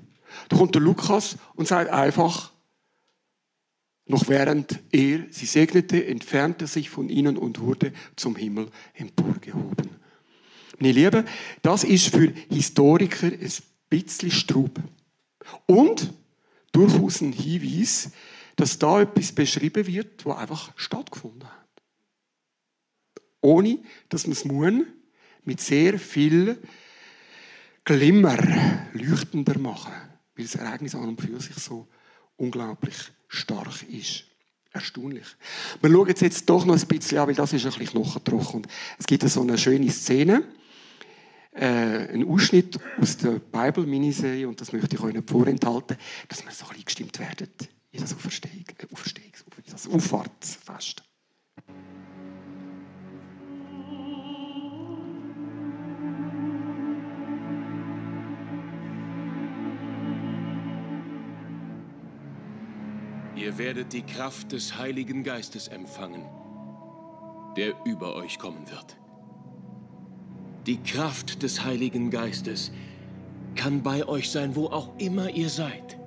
Da 0.49 0.57
kommt 0.57 0.75
der 0.75 0.81
Lukas 0.81 1.37
und 1.55 1.67
sagt 1.67 1.89
einfach, 1.91 2.51
noch 4.05 4.29
während 4.29 4.79
er 4.91 5.25
sie 5.31 5.45
segnete, 5.45 6.05
entfernte 6.05 6.65
er 6.65 6.69
sich 6.69 6.89
von 6.89 7.09
ihnen 7.09 7.37
und 7.37 7.59
wurde 7.59 7.91
zum 8.15 8.35
Himmel 8.35 8.69
emporgehoben. 8.93 9.89
Meine 10.79 10.93
Lieben, 10.93 11.25
das 11.61 11.83
ist 11.83 12.07
für 12.07 12.31
Historiker 12.49 13.27
ein 13.27 13.51
bisschen 13.89 14.31
Strub. 14.31 14.79
Und 15.65 16.13
durchaus 16.71 17.21
ein 17.21 17.33
Hinweis, 17.33 18.11
dass 18.55 18.79
da 18.79 19.01
etwas 19.01 19.31
beschrieben 19.31 19.87
wird, 19.87 20.25
was 20.25 20.37
einfach 20.37 20.73
stattgefunden 20.75 21.49
hat. 21.49 21.67
Ohne, 23.41 23.79
dass 24.09 24.25
man 24.25 24.33
es 24.33 24.45
muss, 24.45 24.85
mit 25.43 25.61
sehr 25.61 25.99
viel 25.99 26.61
Glimmer 27.83 28.37
leuchtender 28.93 29.57
machen, 29.59 29.93
weil 30.37 30.45
das 30.45 30.55
Ereignis 30.55 30.95
an 30.95 31.09
und 31.09 31.21
für 31.21 31.39
sich 31.39 31.55
so 31.55 31.87
unglaublich 32.37 32.95
stark 33.27 33.83
ist. 33.89 34.25
Erstaunlich. 34.71 35.25
Wir 35.81 35.89
schauen 35.89 36.07
jetzt, 36.07 36.49
doch 36.49 36.65
noch 36.65 36.75
ein 36.79 36.87
bisschen 36.87 37.17
an, 37.17 37.27
weil 37.27 37.35
das 37.35 37.53
ist 37.53 37.65
ein 37.65 37.71
bisschen 37.71 37.87
knochentrocken. 37.87 38.67
es 38.99 39.07
gibt 39.07 39.27
so 39.27 39.41
eine 39.41 39.57
schöne 39.57 39.89
Szene, 39.89 40.43
äh, 41.51 42.13
ein 42.13 42.27
Ausschnitt 42.27 42.79
aus 43.01 43.17
der 43.17 43.39
Bible-Miniserie, 43.39 44.47
und 44.47 44.61
das 44.61 44.73
möchte 44.73 44.95
ich 44.95 45.01
euch 45.01 45.13
nicht 45.13 45.29
vorenthalten, 45.29 45.97
dass 46.27 46.45
wir 46.45 46.51
so 46.51 46.65
ein 46.65 46.69
bisschen 46.69 46.85
gestimmt 46.85 47.19
werden 47.19 47.49
in 47.91 48.01
das 48.01 48.15
Auferstehungs-, 48.15 48.83
äh, 48.83 48.93
Auferstehungs-, 48.93 49.43
das 49.71 49.87
Auffahrtsfest. 49.87 51.03
Ihr 63.47 63.57
werdet 63.57 63.93
die 63.93 64.01
Kraft 64.01 64.51
des 64.51 64.77
Heiligen 64.77 65.23
Geistes 65.23 65.69
empfangen, 65.69 66.25
der 67.55 67.75
über 67.85 68.13
euch 68.17 68.39
kommen 68.39 68.69
wird. 68.69 68.97
Die 70.65 70.83
Kraft 70.83 71.43
des 71.43 71.63
Heiligen 71.63 72.09
Geistes 72.09 72.73
kann 73.55 73.83
bei 73.83 74.05
euch 74.05 74.29
sein, 74.31 74.57
wo 74.57 74.65
auch 74.65 74.97
immer 74.97 75.29
ihr 75.29 75.47
seid. 75.47 75.97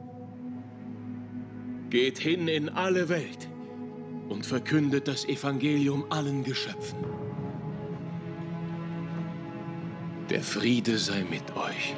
Geht 1.89 2.19
hin 2.19 2.47
in 2.47 2.69
alle 2.69 3.09
Welt 3.09 3.49
und 4.29 4.45
verkündet 4.45 5.09
das 5.09 5.25
Evangelium 5.25 6.05
allen 6.11 6.45
Geschöpfen. 6.45 6.99
Der 10.29 10.43
Friede 10.43 10.99
sei 10.99 11.25
mit 11.25 11.57
euch. 11.57 11.97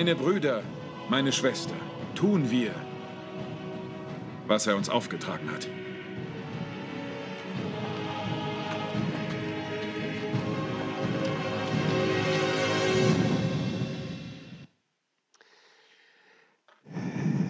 Meine 0.00 0.16
Brüder, 0.16 0.62
meine 1.10 1.30
Schwester, 1.30 1.74
tun 2.14 2.50
wir, 2.50 2.74
was 4.46 4.66
er 4.66 4.74
uns 4.74 4.88
aufgetragen 4.88 5.50
hat. 5.52 5.68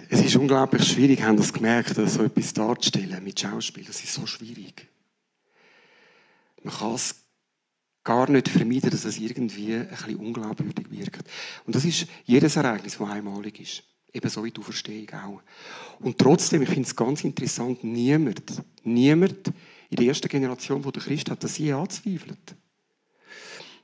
Es 0.09 0.19
ist 0.19 0.35
unglaublich 0.35 0.83
schwierig, 0.85 1.21
haben 1.21 1.37
das 1.37 1.53
gemerkt, 1.53 1.95
so 1.95 2.21
etwas 2.21 2.51
darzustellen 2.51 3.23
mit 3.23 3.39
Schauspiel. 3.39 3.85
Das 3.85 4.03
ist 4.03 4.13
so 4.13 4.25
schwierig. 4.25 4.89
Man 6.63 6.73
kann 6.73 6.95
es 6.95 7.20
gar 8.03 8.29
nicht 8.29 8.49
vermeiden, 8.49 8.89
dass 8.89 9.05
es 9.05 9.19
irgendwie 9.19 9.75
ein 9.75 9.87
bisschen 9.87 10.15
unglaubwürdig 10.15 10.89
wirkt. 10.89 11.23
Und 11.65 11.75
das 11.75 11.85
ist 11.85 12.07
jedes 12.25 12.55
Ereignis, 12.55 12.97
das 12.97 13.09
einmalig 13.09 13.59
ist. 13.59 13.83
Ebenso 14.13 14.43
wie 14.43 14.51
die 14.51 14.59
Auferstehung 14.59 15.09
auch. 15.13 15.41
Und 15.99 16.17
trotzdem, 16.17 16.61
ich 16.63 16.69
finde 16.69 16.87
es 16.87 16.95
ganz 16.95 17.23
interessant, 17.23 17.83
niemand, 17.83 18.41
niemand 18.83 19.47
in 19.89 19.97
der 19.97 20.07
ersten 20.07 20.27
Generation, 20.27 20.83
wo 20.83 20.91
der 20.91 21.01
Christ 21.01 21.29
hat, 21.29 21.43
das 21.43 21.57
je 21.57 21.73
anzweifelt. 21.73 22.55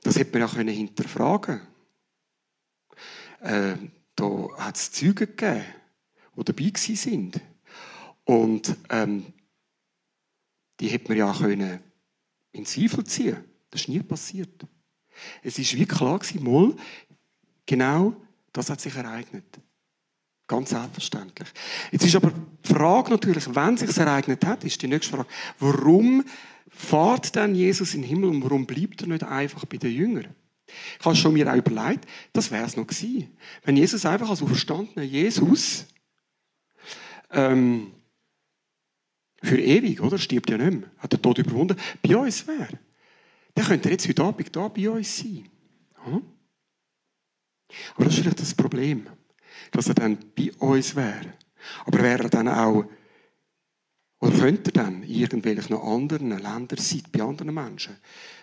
Das 0.02 0.16
hätte 0.16 0.32
man 0.32 0.48
ja 0.48 0.54
können 0.54 0.74
hinterfragen 0.74 1.60
äh, 3.40 3.74
Da 4.14 4.48
hat 4.58 4.76
es 4.76 4.92
Zeugen 4.92 5.14
gegeben, 5.14 5.64
die 6.36 6.44
dabei 6.44 6.72
sind. 6.74 7.40
Und 8.24 8.76
ähm, 8.90 9.32
die 10.80 10.88
hätte 10.88 11.08
man 11.08 11.18
ja 11.18 11.32
können 11.32 11.80
in 12.52 12.66
Zweifel 12.66 13.04
ziehen. 13.04 13.44
Das 13.70 13.82
ist 13.82 13.88
nie 13.88 14.00
passiert. 14.00 14.66
Es 15.42 15.58
ist 15.58 15.76
wie 15.76 15.86
klar 15.86 16.18
gewesen, 16.18 16.76
genau 17.66 18.16
das 18.52 18.70
hat 18.70 18.80
sich 18.80 18.94
ereignet. 18.94 19.44
Ganz 20.46 20.70
selbstverständlich. 20.70 21.48
Jetzt 21.92 22.06
ist 22.06 22.16
aber 22.16 22.32
die 22.32 22.72
Frage 22.72 23.10
natürlich, 23.10 23.54
wenn 23.54 23.76
sich 23.76 23.94
ereignet 23.96 24.44
hat, 24.46 24.64
ist 24.64 24.80
die 24.80 24.88
nächste 24.88 25.14
Frage, 25.14 25.28
warum 25.58 26.24
fährt 26.68 27.36
dann 27.36 27.54
Jesus 27.54 27.94
in 27.94 28.02
den 28.02 28.08
Himmel 28.08 28.30
und 28.30 28.42
warum 28.42 28.66
bleibt 28.66 29.02
er 29.02 29.08
nicht 29.08 29.24
einfach 29.24 29.66
bei 29.66 29.76
den 29.76 29.92
Jüngern? 29.92 30.34
Ich 30.98 31.04
habe 31.04 31.16
schon 31.16 31.34
mir 31.34 31.50
auch 31.52 31.56
überlegt, 31.56 32.06
das 32.32 32.50
wäre 32.50 32.64
es 32.64 32.76
noch 32.76 32.86
gewesen. 32.86 33.36
Wenn 33.62 33.76
Jesus 33.76 34.04
einfach 34.06 34.30
als 34.30 34.42
auferstandener 34.42 35.02
Jesus 35.02 35.86
ähm, 37.30 37.92
für 39.42 39.58
ewig, 39.58 40.00
oder? 40.00 40.18
Stirbt 40.18 40.50
ja 40.50 40.58
nicht 40.58 40.80
mehr. 40.80 40.90
Hat 40.98 41.12
den 41.12 41.22
Tod 41.22 41.38
überwunden. 41.38 41.76
Bei 42.02 42.16
uns 42.16 42.46
wäre 42.46 42.78
dann 43.58 43.66
könnt 43.66 43.84
ihr 43.86 43.92
jetzt 43.92 44.08
heute 44.08 44.22
Abend 44.22 44.76
hier 44.76 44.90
bei 44.90 44.96
uns 44.96 45.18
sein. 45.18 45.48
Aber 47.96 48.04
das 48.04 48.14
ist 48.14 48.20
vielleicht 48.20 48.40
das 48.40 48.54
Problem, 48.54 49.06
dass 49.72 49.88
er 49.88 49.94
dann 49.94 50.18
bei 50.36 50.52
uns 50.58 50.94
wäre. 50.94 51.34
Aber 51.84 51.98
wäre 51.98 52.24
er 52.24 52.30
dann 52.30 52.48
auch 52.48 52.84
Oder 54.20 54.36
könnt 54.36 54.66
ihr 54.66 54.72
dann 54.72 55.02
in 55.02 55.10
irgendwelchen 55.10 55.76
anderen 55.76 56.30
Ländern 56.30 56.78
sein, 56.78 57.02
bei 57.12 57.22
anderen 57.22 57.54
Menschen, 57.54 57.96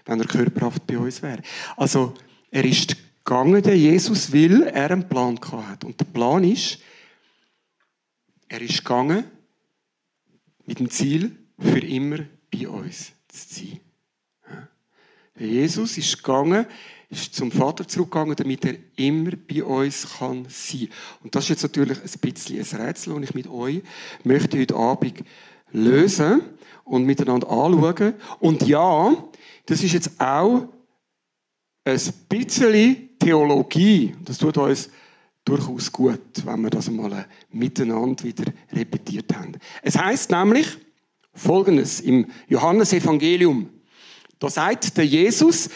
wenn 0.05 0.19
er 0.19 0.27
körperhaft 0.27 0.87
bei 0.87 0.97
uns 0.97 1.21
wäre? 1.21 1.41
Also, 1.75 2.13
er 2.49 2.63
ist 2.63 2.95
gegangen, 3.25 3.61
der 3.61 3.77
Jesus, 3.77 4.31
weil 4.31 4.63
er 4.63 4.91
einen 4.91 5.09
Plan 5.09 5.37
hat. 5.67 5.83
Und 5.83 5.99
der 5.99 6.05
Plan 6.05 6.43
ist, 6.45 6.79
er 8.47 8.61
ist 8.61 8.77
gegangen 8.77 9.25
mit 10.65 10.79
dem 10.79 10.89
Ziel, 10.89 11.35
für 11.59 11.79
immer 11.79 12.19
bei 12.51 12.69
uns 12.69 13.11
zu 13.27 13.53
sein. 13.53 13.79
Jesus 15.37 15.97
ist 15.97 16.17
gegangen, 16.17 16.65
ist 17.09 17.35
zum 17.35 17.51
Vater 17.51 17.87
zurückgegangen, 17.87 18.35
damit 18.35 18.65
er 18.65 18.75
immer 18.95 19.31
bei 19.31 19.63
uns 19.63 20.07
kann 20.17 20.45
sein. 20.49 20.89
Und 21.23 21.35
das 21.35 21.45
ist 21.45 21.49
jetzt 21.49 21.63
natürlich 21.63 21.97
ein 21.99 22.19
bisschen 22.21 22.59
ein 22.59 22.85
Rätsel, 22.85 23.13
das 23.15 23.29
ich 23.29 23.35
mit 23.35 23.47
euch 23.47 23.81
möchte 24.23 24.59
heute 24.59 24.75
Abend 24.75 25.23
lösen 25.71 26.41
und 26.83 27.05
miteinander 27.05 27.49
anschauen. 27.49 28.13
Und 28.39 28.65
ja, 28.67 29.15
das 29.65 29.83
ist 29.83 29.93
jetzt 29.93 30.19
auch 30.19 30.67
ein 31.83 32.01
bisschen 32.29 33.09
Theologie. 33.19 34.15
Das 34.23 34.37
tut 34.37 34.57
uns 34.57 34.89
durchaus 35.43 35.91
gut, 35.91 36.19
wenn 36.43 36.61
wir 36.61 36.69
das 36.69 36.89
mal 36.89 37.25
miteinander 37.51 38.23
wieder 38.23 38.45
repetiert 38.71 39.35
haben. 39.35 39.53
Es 39.81 39.97
heißt 39.97 40.31
nämlich 40.31 40.67
Folgendes 41.33 41.99
im 41.99 42.27
Johannesevangelium. 42.47 43.69
Da 44.45 44.51
sagt 44.51 44.95
der 44.95 45.07
Jesus, 45.07 45.69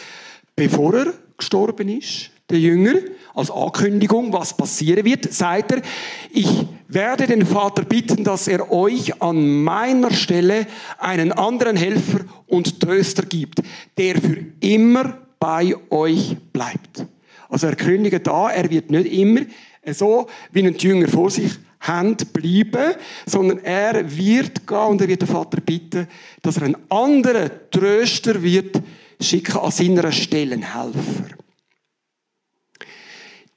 bevor 0.54 0.94
er 0.94 1.12
gestorben 1.36 1.88
ist, 1.88 2.30
der 2.48 2.60
Jünger, 2.60 2.94
als 3.34 3.50
Ankündigung, 3.50 4.32
was 4.32 4.56
passieren 4.56 5.04
wird, 5.04 5.32
sagt 5.32 5.72
er, 5.72 5.82
ich 6.30 6.68
werde 6.86 7.26
den 7.26 7.44
Vater 7.44 7.82
bitten, 7.82 8.22
dass 8.22 8.46
er 8.46 8.70
euch 8.70 9.20
an 9.20 9.64
meiner 9.64 10.12
Stelle 10.12 10.68
einen 10.98 11.32
anderen 11.32 11.74
Helfer 11.74 12.20
und 12.46 12.78
Tröster 12.78 13.24
gibt, 13.24 13.60
der 13.98 14.20
für 14.20 14.36
immer 14.60 15.18
bei 15.40 15.74
euch 15.90 16.36
bleibt. 16.52 17.06
Also 17.48 17.66
er 17.66 17.74
kündigt 17.74 18.24
da, 18.24 18.50
er 18.50 18.70
wird 18.70 18.92
nicht 18.92 19.12
immer 19.12 19.40
so 19.86 20.28
wie 20.52 20.64
ein 20.64 20.76
Jünger 20.76 21.08
vor 21.08 21.28
sich 21.28 21.58
haben 21.80 22.16
bleiben, 22.32 22.94
sondern 23.26 23.58
er 23.64 24.16
wird 24.16 24.66
gehen 24.66 24.78
und 24.78 25.00
er 25.00 25.08
wird 25.08 25.22
den 25.22 25.28
Vater 25.28 25.60
bitten, 25.60 26.06
dass 26.42 26.58
er 26.58 26.64
einen 26.64 26.90
anderen 26.90 27.50
Tröster 27.70 28.42
wird 28.42 28.80
schicken 29.20 29.58
an 29.58 29.70
seiner 29.70 30.12
Stelle, 30.12 30.54
einen 30.54 30.74
Helfer. 30.74 31.36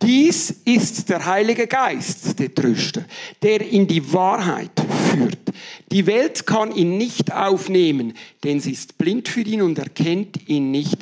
Dies 0.01 0.50
ist 0.65 1.08
der 1.10 1.25
Heilige 1.25 1.65
Geist, 1.65 2.38
der 2.38 2.53
Tröster, 2.53 3.06
der 3.42 3.62
in 3.62 3.88
die 3.88 4.12
Wahrheit 4.12 4.72
führt. 5.10 5.39
Die 5.92 6.06
Welt 6.06 6.46
kann 6.46 6.74
ihn 6.74 6.98
nicht 6.98 7.32
aufnehmen, 7.32 8.13
denn 8.44 8.60
sie 8.60 8.74
ist 8.74 8.98
blind 8.98 9.30
für 9.30 9.42
ihn 9.42 9.62
und 9.62 9.80
erkennt 9.80 10.50
ihn 10.50 10.72
nicht. 10.72 10.98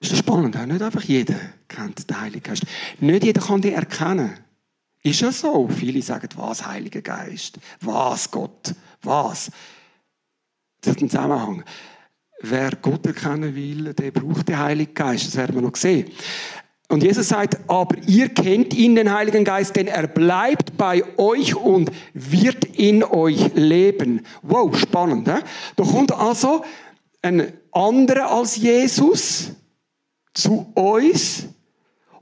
Ist 0.00 0.12
das 0.12 0.18
spannend? 0.20 0.54
Nicht 0.66 0.82
einfach 0.82 1.02
jeder 1.02 1.38
kennt 1.68 2.08
den 2.08 2.20
Heiligen 2.20 2.42
Geist. 2.42 2.62
Nicht 3.00 3.24
jeder 3.24 3.42
kann 3.42 3.62
ihn 3.62 3.74
erkennen. 3.74 4.38
Ist 5.02 5.20
ja 5.20 5.32
so. 5.32 5.68
Viele 5.68 6.02
sagen, 6.02 6.28
was 6.36 6.66
Heiliger 6.66 7.00
Geist? 7.00 7.58
Was 7.80 8.30
Gott? 8.30 8.74
Was? 9.02 9.50
Das 10.80 10.92
hat 10.92 11.00
einen 11.00 11.10
Zusammenhang. 11.10 11.64
Wer 12.42 12.70
Gott 12.76 13.06
erkennen 13.06 13.54
will, 13.54 13.92
der 13.92 14.10
braucht 14.10 14.48
den 14.48 14.58
Heiligen 14.58 14.94
Geist. 14.94 15.26
Das 15.26 15.36
werden 15.36 15.54
wir 15.54 15.62
noch 15.62 15.76
sehen. 15.76 16.10
Und 16.88 17.04
Jesus 17.04 17.28
sagt, 17.28 17.56
aber 17.68 17.96
ihr 18.08 18.30
kennt 18.30 18.74
ihn, 18.74 18.96
den 18.96 19.12
Heiligen 19.12 19.44
Geist, 19.44 19.76
denn 19.76 19.86
er 19.86 20.08
bleibt 20.08 20.76
bei 20.76 21.04
euch 21.18 21.54
und 21.54 21.92
wird 22.14 22.64
in 22.64 23.04
euch 23.04 23.54
leben. 23.54 24.26
Wow, 24.42 24.76
spannend. 24.76 25.28
He? 25.28 25.40
Da 25.76 25.84
kommt 25.84 26.12
also 26.12 26.64
ein 27.22 27.52
anderer 27.70 28.32
als 28.32 28.56
Jesus 28.56 29.52
zu 30.34 30.72
uns 30.74 31.46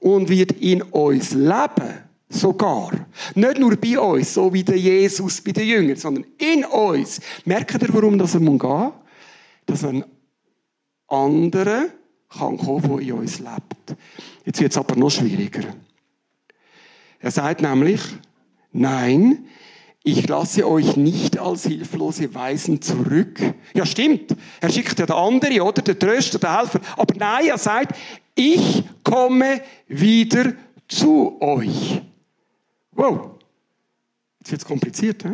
und 0.00 0.28
wird 0.28 0.52
in 0.52 0.82
uns 0.82 1.32
leben. 1.32 2.07
Sogar. 2.30 2.92
Nicht 3.34 3.58
nur 3.58 3.76
bei 3.76 3.98
uns, 3.98 4.34
so 4.34 4.52
wie 4.52 4.62
der 4.62 4.76
Jesus 4.76 5.40
bei 5.40 5.52
den 5.52 5.66
Jüngern, 5.66 5.96
sondern 5.96 6.26
in 6.36 6.64
uns. 6.64 7.20
Merkt 7.44 7.82
ihr, 7.82 7.88
warum 7.94 8.18
das 8.18 8.38
muss 8.38 8.58
gehen? 8.58 8.92
Dass 9.64 9.84
ein 9.84 10.04
anderer 11.08 11.86
kann 12.28 12.58
kommen, 12.58 12.82
der 12.82 13.00
in 13.00 13.12
uns 13.12 13.38
lebt. 13.38 13.96
Jetzt 14.44 14.60
wird 14.60 14.72
es 14.72 14.78
aber 14.78 14.96
noch 14.96 15.10
schwieriger. 15.10 15.62
Er 17.20 17.30
sagt 17.30 17.62
nämlich, 17.62 18.00
nein, 18.72 19.46
ich 20.04 20.28
lasse 20.28 20.66
euch 20.66 20.96
nicht 20.96 21.38
als 21.38 21.66
hilflose 21.66 22.34
Weisen 22.34 22.80
zurück. 22.80 23.40
Ja, 23.74 23.84
stimmt. 23.84 24.36
Er 24.60 24.70
schickt 24.70 24.98
ja 24.98 25.06
der 25.06 25.16
andere, 25.16 25.62
oder? 25.62 25.82
Der 25.82 25.98
Tröster, 25.98 26.38
der 26.38 26.58
Helfer. 26.58 26.80
Aber 26.96 27.14
nein, 27.16 27.48
er 27.48 27.58
sagt, 27.58 27.96
ich 28.34 28.84
komme 29.02 29.60
wieder 29.88 30.52
zu 30.86 31.36
euch. 31.40 32.00
Wow. 32.98 33.38
Jetzt 34.40 34.50
wird 34.50 34.60
es 34.60 34.66
kompliziert, 34.66 35.22
he? 35.22 35.30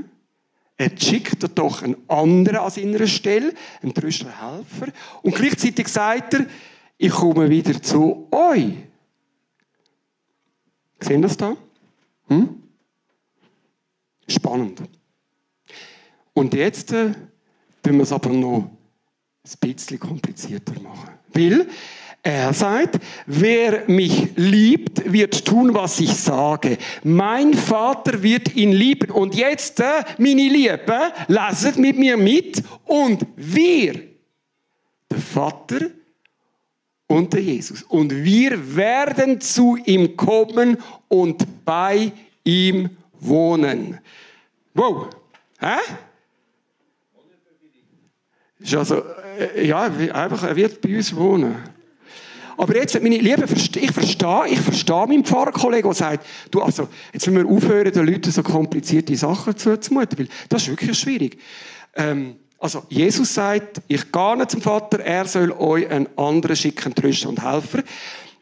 Er 0.77 0.91
schickt 0.99 1.57
doch 1.57 1.83
einen 1.83 1.97
anderen 2.11 2.59
an 2.59 2.71
seiner 2.71 3.07
Stelle, 3.07 3.55
einen 3.81 3.95
Tröster, 3.95 4.27
Helfer. 4.27 4.93
Und 5.23 5.35
gleichzeitig 5.35 5.89
sagt 5.89 6.35
er, 6.35 6.47
ich 6.99 7.11
komme 7.11 7.49
wieder 7.49 7.81
zu 7.81 8.29
euch. 8.31 8.75
Sehen 11.01 11.23
das 11.23 11.37
da? 11.37 11.57
Hm? 12.27 12.63
Spannend. 14.29 14.83
Und 16.35 16.53
jetzt 16.53 16.93
äh, 16.93 17.15
wir 17.83 18.01
es 18.01 18.13
aber 18.13 18.31
noch 18.31 18.71
ein 19.45 19.59
bisschen 19.61 19.99
komplizierter 19.99 20.79
machen. 20.81 21.15
Weil 21.33 21.69
er 22.27 22.55
sagt, 22.55 22.99
wer 23.27 23.87
mich 23.87 24.31
liebt, 24.37 25.13
wird 25.13 25.45
tun, 25.45 25.75
was 25.75 26.01
ich 26.01 26.15
sage. 26.15 26.79
Mein 27.03 27.53
Vater 27.53 28.23
wird 28.23 28.57
ihn 28.57 28.73
lieben. 28.73 29.11
Und 29.11 29.35
jetzt, 29.35 29.79
äh, 29.81 30.03
meine 30.17 30.49
Liebe, 30.49 31.13
lasst 31.29 31.79
mit 31.79 31.99
mir 31.99 32.17
mit. 32.17 32.63
Und 32.87 33.27
wir, 33.37 34.01
der 35.11 35.19
Vater 35.19 35.91
und 37.07 37.31
der 37.35 37.43
Jesus. 37.43 37.83
Und 37.83 38.11
wir 38.25 38.75
werden 38.75 39.39
zu 39.43 39.77
ihm 39.85 40.17
kommen 40.17 40.79
und 41.09 41.47
bei 41.67 42.11
ihm 42.43 42.89
wohnen. 43.21 44.01
Wow. 44.73 45.09
Hä? 45.61 45.77
Ist 48.61 48.75
also, 48.75 49.03
äh, 49.39 49.67
ja, 49.67 49.83
einfach, 49.83 50.43
er 50.45 50.57
wird 50.57 50.81
bei 50.81 50.97
uns 50.97 51.15
wohnen. 51.15 51.75
Aber 52.57 52.77
jetzt, 52.77 53.01
meine 53.03 53.19
Lieben, 53.19 53.45
ich 53.45 53.93
verstehe, 53.93 54.47
ich 54.49 54.61
verstehe 54.61 55.07
meinen 55.07 55.25
Pfarrerkollegen, 55.25 55.91
der 55.91 55.95
sagt, 55.95 56.27
du, 56.51 56.61
also, 56.63 56.89
jetzt 57.13 57.27
müssen 57.27 57.49
wir 57.49 57.55
aufhören, 57.55 57.93
den 57.93 58.07
Leuten 58.07 58.31
so 58.31 58.43
komplizierte 58.43 59.17
Sachen 59.17 59.57
zuzumuten, 59.57 60.19
weil 60.19 60.29
das 60.49 60.63
ist 60.63 60.69
wirklich 60.69 60.99
schwierig. 60.99 61.39
Ähm, 61.95 62.37
also, 62.59 62.85
Jesus 62.89 63.35
sagt, 63.35 63.83
ich 63.89 64.11
gehe 64.11 64.37
nicht 64.37 64.51
zum 64.51 64.63
Vater, 64.63 65.01
er 65.01 65.27
soll 65.27 65.53
euch 65.53 65.89
einen 65.91 66.09
anderen 66.17 66.57
schicken, 66.57 66.95
Tröster 66.95 67.29
und 67.29 67.43
Helfer. 67.43 67.83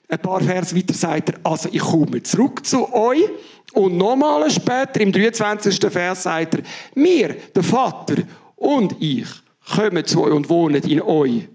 Ein 0.09 0.19
paar 0.19 0.41
Vers 0.41 0.77
weiter 0.77 0.95
sagt 0.95 1.31
er, 1.31 1.41
also, 1.43 1.69
ich 1.73 1.81
komme 1.81 2.23
zurück 2.23 2.65
zu 2.65 2.93
euch. 2.93 3.25
Und 3.73 3.97
nochmal 3.97 4.51
später, 4.51 5.01
im 5.01 5.13
23. 5.13 5.79
Vers 5.91 6.25
sagt 6.25 6.55
er, 6.55 6.63
mir, 6.95 7.37
der 7.55 7.63
Vater 7.63 8.17
und 8.57 8.95
ich, 9.01 9.27
kommen 9.75 10.05
zu 10.05 10.23
euch 10.25 10.33
und 10.33 10.49
wohnen 10.49 10.83
in 10.83 11.01
euch. 11.01 11.49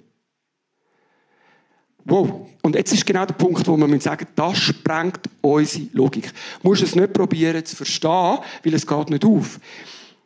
Wow. 2.08 2.48
Und 2.62 2.76
jetzt 2.76 2.94
ist 2.94 3.06
genau 3.06 3.26
der 3.26 3.34
Punkt, 3.34 3.68
wo 3.68 3.76
man 3.76 4.00
sagen 4.00 4.28
das 4.36 4.58
sprengt 4.58 5.20
unsere 5.42 5.88
Logik. 5.92 6.32
Du 6.62 6.70
musst 6.70 6.82
es 6.84 6.96
nicht 6.96 7.14
probieren 7.14 7.64
zu 7.66 7.76
verstehen, 7.76 8.40
weil 8.64 8.74
es 8.74 8.88
geht 8.88 9.10
nicht 9.10 9.26
auf. 9.26 9.60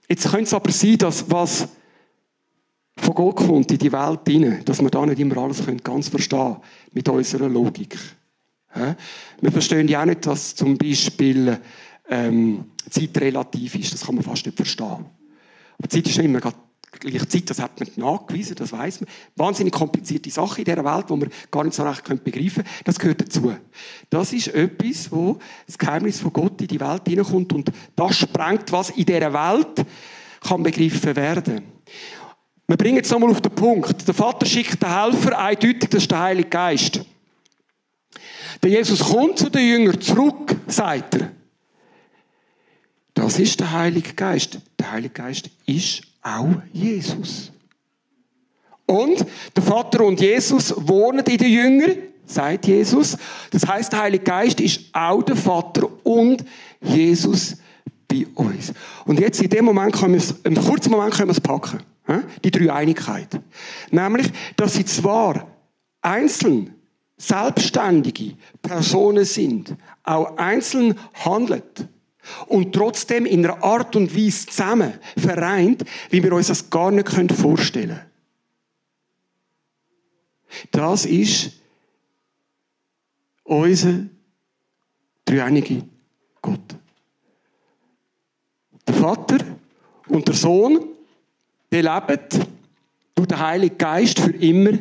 Jetzt 0.08 0.30
könnte 0.30 0.44
es 0.44 0.54
aber 0.54 0.72
sein, 0.72 0.98
dass 0.98 1.30
was 1.30 1.68
von 2.98 3.16
Gott 3.16 3.38
kommt 3.38 3.72
in 3.72 3.80
die 3.80 3.92
Welt 3.92 4.20
hinein, 4.28 4.64
dass 4.64 4.82
wir 4.82 4.90
da 4.90 5.06
nicht 5.06 5.20
immer 5.20 5.38
alles 5.38 5.64
ganz 5.84 6.10
verstehen 6.10 6.40
können 6.40 6.62
mit 6.92 7.10
unserer 7.10 7.50
Logik. 7.50 7.98
Wir 9.42 9.52
verstehen 9.52 9.88
ja 9.88 10.02
auch 10.02 10.06
nicht, 10.06 10.26
dass 10.26 10.56
zum 10.56 10.78
Beispiel 10.78 11.60
ähm, 12.10 12.66
Zeit 12.90 13.18
relativ 13.18 13.76
ist. 13.76 13.94
Das 13.94 14.06
kann 14.06 14.16
man 14.16 14.24
fast 14.24 14.46
nicht 14.46 14.56
verstehen. 14.56 15.06
Aber 15.80 15.90
Zeit 15.90 16.08
ist 16.08 16.18
nicht 16.18 16.26
immer 16.26 16.42
gleiche 17.00 17.28
Zeit, 17.28 17.50
das 17.50 17.60
hat 17.60 17.80
man 17.80 17.90
nachgewiesen, 17.96 18.56
das 18.56 18.72
weiß 18.72 19.02
man. 19.02 19.10
Wahnsinnig 19.36 19.74
komplizierte 19.74 20.30
Sache 20.30 20.60
in 20.60 20.66
dieser 20.66 20.84
Welt, 20.84 21.10
die 21.10 21.16
man 21.16 21.30
gar 21.50 21.64
nicht 21.64 21.74
so 21.74 21.84
recht 21.84 22.04
begreifen 22.24 22.64
können. 22.64 22.84
Das 22.84 23.00
gehört 23.00 23.22
dazu. 23.22 23.56
Das 24.10 24.34
ist 24.34 24.50
etwas, 24.50 25.12
wo 25.12 25.40
das 25.66 25.78
Geheimnis 25.78 26.20
von 26.20 26.34
Gott 26.34 26.60
in 26.62 26.68
die 26.68 26.80
Welt 26.80 27.04
hineinkommt 27.08 27.54
und 27.54 27.72
das 27.96 28.18
sprengt, 28.18 28.72
was 28.72 28.90
in 28.92 29.06
dieser 29.06 29.34
Welt 29.34 29.86
kann 30.42 30.64
begriffen 30.64 31.16
werden. 31.16 31.62
Wir 32.68 32.78
bringen 32.78 33.02
es 33.02 33.10
nochmal 33.10 33.32
auf 33.32 33.42
den 33.42 33.54
Punkt. 33.54 34.08
Der 34.08 34.14
Vater 34.14 34.46
schickt 34.46 34.82
den 34.82 34.90
Helfer, 34.90 35.38
eindeutig, 35.38 35.90
das 35.90 36.04
ist 36.04 36.12
der 36.12 36.20
Heilige 36.20 36.50
Geist. 36.50 37.02
Der 38.64 38.70
Jesus 38.70 39.00
kommt 39.00 39.40
zu 39.40 39.50
den 39.50 39.68
Jüngern 39.68 40.00
zurück, 40.00 40.56
sagt 40.68 41.16
er. 41.16 41.32
Das 43.14 43.40
ist 43.40 43.60
der 43.60 43.72
Heilige 43.72 44.14
Geist. 44.14 44.60
Der 44.80 44.92
Heilige 44.92 45.14
Geist 45.14 45.50
ist 45.66 46.04
auch 46.22 46.62
Jesus. 46.72 47.52
Und 48.86 49.26
der 49.56 49.64
Vater 49.64 50.04
und 50.04 50.20
Jesus 50.20 50.74
wohnen 50.78 51.26
in 51.26 51.38
den 51.38 51.52
Jüngern, 51.52 51.98
sagt 52.26 52.68
Jesus. 52.68 53.18
Das 53.52 53.66
heißt, 53.66 53.92
der 53.94 54.02
Heilige 54.02 54.24
Geist 54.24 54.60
ist 54.60 54.82
auch 54.94 55.22
der 55.24 55.36
Vater 55.36 55.88
und 56.04 56.44
Jesus 56.82 57.58
bei 58.08 58.28
uns. 58.36 58.74
Und 59.06 59.20
jetzt 59.20 59.42
in 59.42 59.50
dem 59.50 59.66
Moment 59.66 59.94
können 59.94 60.14
wir 60.14 60.20
es, 60.20 60.36
im 60.44 60.56
kurzen 60.56 60.92
Moment 60.92 61.14
können 61.14 61.30
wir 61.30 61.34
es 61.34 61.42
packen. 61.42 61.80
Die 62.44 62.52
Dreieinigkeit. 62.52 63.40
Nämlich, 63.92 64.28
dass 64.58 64.74
sie 64.74 64.84
zwar 64.84 65.48
einzeln 66.02 66.76
selbstständige 67.16 68.34
Personen 68.62 69.24
sind, 69.24 69.76
auch 70.04 70.36
einzeln 70.38 71.00
handelt 71.14 71.88
und 72.48 72.74
trotzdem 72.74 73.26
in 73.26 73.46
einer 73.46 73.64
Art 73.64 73.96
und 73.96 74.16
Weise 74.16 74.48
zusammen 74.48 74.94
vereint, 75.18 75.84
wie 76.10 76.24
wir 76.24 76.34
uns 76.34 76.48
das 76.48 76.70
gar 76.70 76.92
nicht 76.92 77.10
vorstellen 77.34 77.90
können. 77.90 78.12
Das 80.72 81.06
ist 81.06 81.52
unser 83.44 84.06
dreieinige 85.26 85.84
Gott. 86.42 86.76
Der 88.88 88.96
Vater 88.96 89.38
und 90.08 90.28
der 90.28 90.36
Sohn, 90.36 90.88
die 91.72 91.82
leben 91.82 92.20
durch 93.16 93.28
den 93.28 93.40
Heiligen 93.40 93.78
Geist 93.78 94.20
für 94.20 94.32
immer 94.32 94.72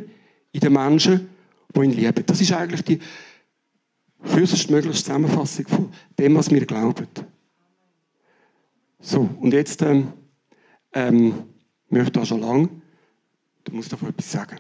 in 0.53 0.61
den 0.61 0.73
Menschen, 0.73 1.29
die 1.75 1.81
ihn 1.81 1.93
lieben. 1.93 2.25
Das 2.27 2.41
ist 2.41 2.53
eigentlich 2.53 2.83
die 2.83 3.01
kürzestmögliche 4.25 5.03
Zusammenfassung 5.03 5.67
von 5.69 5.93
dem, 6.19 6.35
was 6.37 6.51
wir 6.51 6.65
glauben. 6.67 7.07
So, 9.01 9.29
und 9.41 9.53
jetzt 9.53 9.83
ähm, 9.83 10.13
ähm, 10.93 11.45
möchte 11.89 12.21
ich 12.21 12.29
schon 12.29 12.41
lange, 12.41 12.69
du 13.65 13.73
musst 13.73 13.93
davon 13.93 14.11
etwas 14.11 14.31
sagen. 14.31 14.59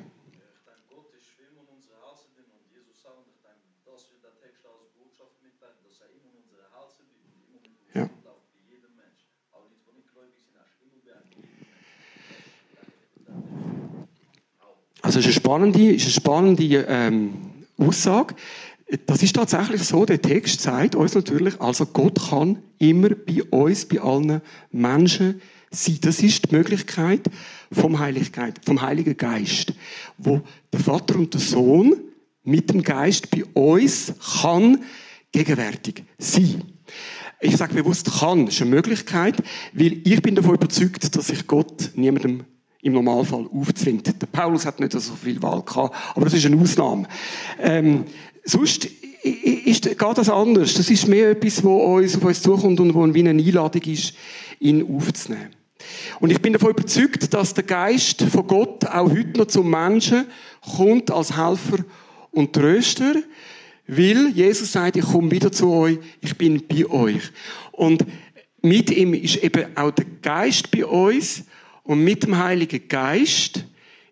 Also 15.10 15.18
es 15.18 15.26
ist 15.26 15.32
eine 15.32 15.40
spannende, 15.40 15.92
ist 15.92 16.02
eine 16.04 16.12
spannende 16.12 16.86
ähm, 16.88 17.32
Aussage. 17.78 18.36
Das 19.06 19.22
ist 19.22 19.36
tatsächlich 19.36 19.82
so, 19.82 20.04
der 20.04 20.20
Text 20.20 20.60
zeigt 20.62 20.96
uns 20.96 21.14
natürlich, 21.14 21.60
also 21.60 21.86
Gott 21.86 22.30
kann 22.30 22.58
immer 22.78 23.10
bei 23.10 23.42
uns, 23.44 23.86
bei 23.86 24.00
allen 24.00 24.40
Menschen 24.72 25.40
sein. 25.70 25.98
Das 26.00 26.20
ist 26.20 26.50
die 26.50 26.56
Möglichkeit 26.56 27.30
vom, 27.70 28.00
Heiligkeit, 28.00 28.60
vom 28.64 28.82
Heiligen 28.82 29.16
Geist, 29.16 29.74
wo 30.18 30.40
der 30.72 30.80
Vater 30.80 31.16
und 31.16 31.32
der 31.32 31.40
Sohn 31.40 31.94
mit 32.42 32.70
dem 32.70 32.82
Geist 32.82 33.30
bei 33.30 33.44
uns 33.54 34.12
kann 34.42 34.82
gegenwärtig 35.30 36.02
sein. 36.18 36.62
Ich 37.40 37.56
sage 37.56 37.74
bewusst 37.74 38.10
kann, 38.18 38.46
das 38.46 38.56
ist 38.56 38.62
eine 38.62 38.70
Möglichkeit, 38.70 39.36
weil 39.72 40.00
ich 40.04 40.20
bin 40.20 40.34
davon 40.34 40.56
überzeugt, 40.56 41.14
dass 41.14 41.28
sich 41.28 41.46
Gott 41.46 41.92
niemandem 41.94 42.44
im 42.82 42.92
Normalfall 42.94 43.46
aufzwingt. 43.52 44.06
Der 44.20 44.26
Paulus 44.26 44.66
hat 44.66 44.80
nicht 44.80 44.92
so 44.92 45.14
viel 45.14 45.40
Wahl 45.42 45.62
gehabt, 45.62 45.94
aber 46.14 46.24
das 46.24 46.34
ist 46.34 46.46
eine 46.46 46.60
Ausnahme. 46.60 47.06
Ähm, 47.58 48.04
sonst 48.44 48.88
ist, 49.22 49.84
geht 49.84 50.00
das 50.00 50.28
anders. 50.28 50.74
Das 50.74 50.90
ist 50.90 51.06
mehr 51.06 51.30
etwas, 51.30 51.62
wo 51.62 51.96
uns 51.96 52.16
auf 52.16 52.24
uns 52.24 52.42
zukommt 52.42 52.80
und 52.80 52.94
wo 52.94 53.14
wie 53.14 53.20
eine 53.20 53.30
Einladung 53.30 53.82
ist, 53.82 54.14
ihn 54.58 54.82
aufzunehmen. 54.96 55.50
Und 56.20 56.30
ich 56.30 56.40
bin 56.40 56.52
davon 56.52 56.70
überzeugt, 56.70 57.32
dass 57.32 57.54
der 57.54 57.64
Geist 57.64 58.22
von 58.22 58.46
Gott 58.46 58.84
auch 58.84 59.10
heute 59.10 59.38
noch 59.38 59.46
zum 59.46 59.70
Menschen 59.70 60.26
kommt 60.76 61.10
als 61.10 61.36
Helfer 61.36 61.84
und 62.30 62.52
Tröster, 62.52 63.14
weil 63.86 64.28
Jesus 64.28 64.72
sagt, 64.72 64.96
ich 64.96 65.04
komme 65.04 65.30
wieder 65.30 65.50
zu 65.50 65.70
euch, 65.70 65.98
ich 66.20 66.36
bin 66.36 66.62
bei 66.68 66.86
euch. 66.86 67.22
Und 67.72 68.04
mit 68.62 68.90
ihm 68.90 69.14
ist 69.14 69.42
eben 69.42 69.76
auch 69.76 69.90
der 69.90 70.06
Geist 70.22 70.70
bei 70.70 70.84
uns, 70.84 71.44
und 71.82 72.04
mit 72.04 72.22
dem 72.22 72.38
Heiligen 72.38 72.86
Geist 72.86 73.64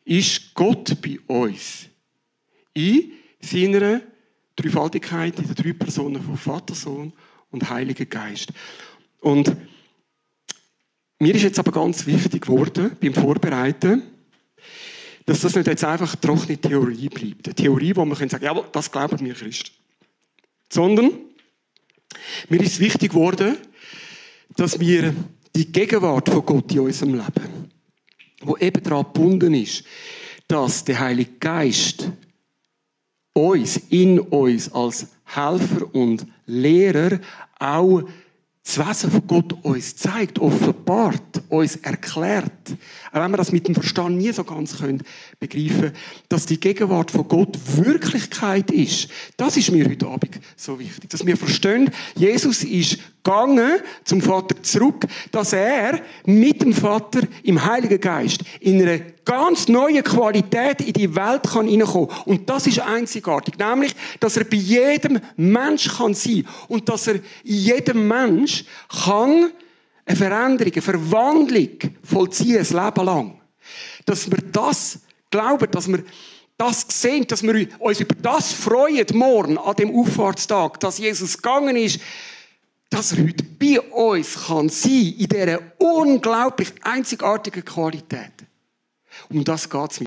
ist 0.04 0.52
Gott 0.54 0.96
bei 1.00 1.20
uns. 1.28 1.86
In 2.74 3.12
seiner 3.40 4.00
Dreifaltigkeit, 4.62 5.38
in 5.38 5.46
den 5.46 5.54
drei 5.54 5.72
Personen 5.72 6.22
von 6.22 6.36
Vater, 6.36 6.74
Sohn 6.74 7.12
und 7.50 7.68
Heiliger 7.70 8.04
Geist. 8.04 8.52
Und 9.20 9.56
mir 11.18 11.34
ist 11.34 11.42
jetzt 11.42 11.58
aber 11.58 11.72
ganz 11.72 12.06
wichtig 12.06 12.42
geworden, 12.42 12.96
beim 13.00 13.14
Vorbereiten, 13.14 14.02
dass 15.26 15.40
das 15.40 15.54
nicht 15.54 15.66
jetzt 15.66 15.84
einfach 15.84 16.16
trockene 16.16 16.58
Theorie 16.58 17.08
bleibt. 17.08 17.46
Eine 17.46 17.54
Theorie, 17.54 17.94
wo 17.94 18.04
man 18.04 18.16
sagen 18.16 18.30
kann, 18.30 18.42
ja, 18.42 18.62
das 18.72 18.90
glauben 18.90 19.20
wir 19.20 19.34
Christen. 19.34 19.70
Sondern, 20.70 21.10
mir 22.48 22.60
ist 22.60 22.80
wichtig 22.80 23.10
geworden, 23.10 23.56
dass 24.56 24.80
wir 24.80 25.14
die 25.54 25.70
Gegenwart 25.70 26.28
von 26.28 26.46
Gott 26.46 26.72
in 26.72 26.80
unserem 26.80 27.14
Leben, 27.14 27.70
wo 28.40 28.56
eben 28.56 28.82
daran 28.82 29.04
gebunden 29.04 29.54
ist, 29.54 29.84
dass 30.46 30.84
der 30.84 31.00
Heilige 31.00 31.32
Geist 31.38 32.10
uns, 33.32 33.76
in 33.88 34.18
uns 34.18 34.72
als 34.72 35.08
Helfer 35.24 35.94
und 35.94 36.26
Lehrer 36.46 37.20
auch 37.58 38.02
das 38.68 38.86
Wesen 38.86 39.10
von 39.10 39.26
Gott 39.26 39.64
uns 39.64 39.96
zeigt, 39.96 40.38
offenbart, 40.38 41.42
uns 41.48 41.76
erklärt, 41.76 42.52
auch 43.12 43.20
wenn 43.20 43.30
wir 43.30 43.38
das 43.38 43.50
mit 43.50 43.66
dem 43.66 43.74
Verstand 43.74 44.18
nie 44.18 44.30
so 44.30 44.44
ganz 44.44 44.76
können 44.76 45.02
begreifen, 45.40 45.92
dass 46.28 46.44
die 46.44 46.60
Gegenwart 46.60 47.10
von 47.10 47.26
Gott 47.26 47.58
Wirklichkeit 47.76 48.70
ist. 48.70 49.08
Das 49.38 49.56
ist 49.56 49.72
mir 49.72 49.88
heute 49.88 50.06
Abend 50.06 50.38
so 50.54 50.78
wichtig, 50.78 51.08
dass 51.08 51.24
wir 51.24 51.38
verstehen, 51.38 51.90
Jesus 52.14 52.62
ist 52.62 52.98
gegangen 53.28 53.80
zum 54.04 54.22
Vater 54.22 54.62
zurück, 54.62 55.04
dass 55.30 55.52
er 55.52 56.00
mit 56.24 56.62
dem 56.62 56.72
Vater 56.72 57.20
im 57.42 57.62
Heiligen 57.62 58.00
Geist 58.00 58.40
in 58.60 58.80
einer 58.80 59.00
ganz 59.24 59.68
neuen 59.68 60.02
Qualität 60.02 60.80
in 60.80 60.94
die 60.94 61.14
Welt 61.14 61.42
kann 61.42 61.68
hineinkommen. 61.68 62.08
Und 62.24 62.48
das 62.48 62.66
ist 62.66 62.80
einzigartig. 62.80 63.58
Nämlich, 63.58 63.94
dass 64.20 64.38
er 64.38 64.44
bei 64.44 64.56
jedem 64.56 65.20
Mensch 65.36 65.88
kann 65.96 66.14
sein 66.14 66.46
und 66.68 66.88
dass 66.88 67.06
er 67.06 67.16
in 67.16 67.22
jedem 67.44 68.08
Mensch 68.08 68.64
kann 69.04 69.50
eine 70.06 70.16
Veränderung, 70.16 70.72
eine 70.72 70.82
Verwandlung 70.82 71.78
vollziehen, 72.02 72.58
ein 72.58 72.84
Leben 72.84 73.04
lang. 73.04 73.40
Dass 74.06 74.30
wir 74.30 74.38
das 74.50 75.00
glauben, 75.30 75.70
dass 75.70 75.86
wir 75.86 76.02
das 76.56 76.86
sehen, 76.88 77.26
dass 77.26 77.42
wir 77.42 77.68
uns 77.78 78.00
über 78.00 78.14
das 78.20 78.52
freuen, 78.52 79.06
morgen 79.12 79.58
an 79.58 79.76
dem 79.76 79.94
Auffahrtstag, 79.94 80.80
dass 80.80 80.98
Jesus 80.98 81.36
gegangen 81.36 81.76
ist, 81.76 82.00
dass 82.90 83.12
er 83.12 83.24
heute 83.24 83.44
bei 83.44 83.80
uns 83.80 84.46
kann 84.46 84.68
sein 84.68 85.14
in 85.18 85.28
dieser 85.28 85.60
unglaublich 85.78 86.72
einzigartigen 86.82 87.64
Qualität. 87.64 88.32
Um 89.28 89.44
das 89.44 89.68
geht 89.68 89.90
es 89.90 90.00
mir. 90.00 90.06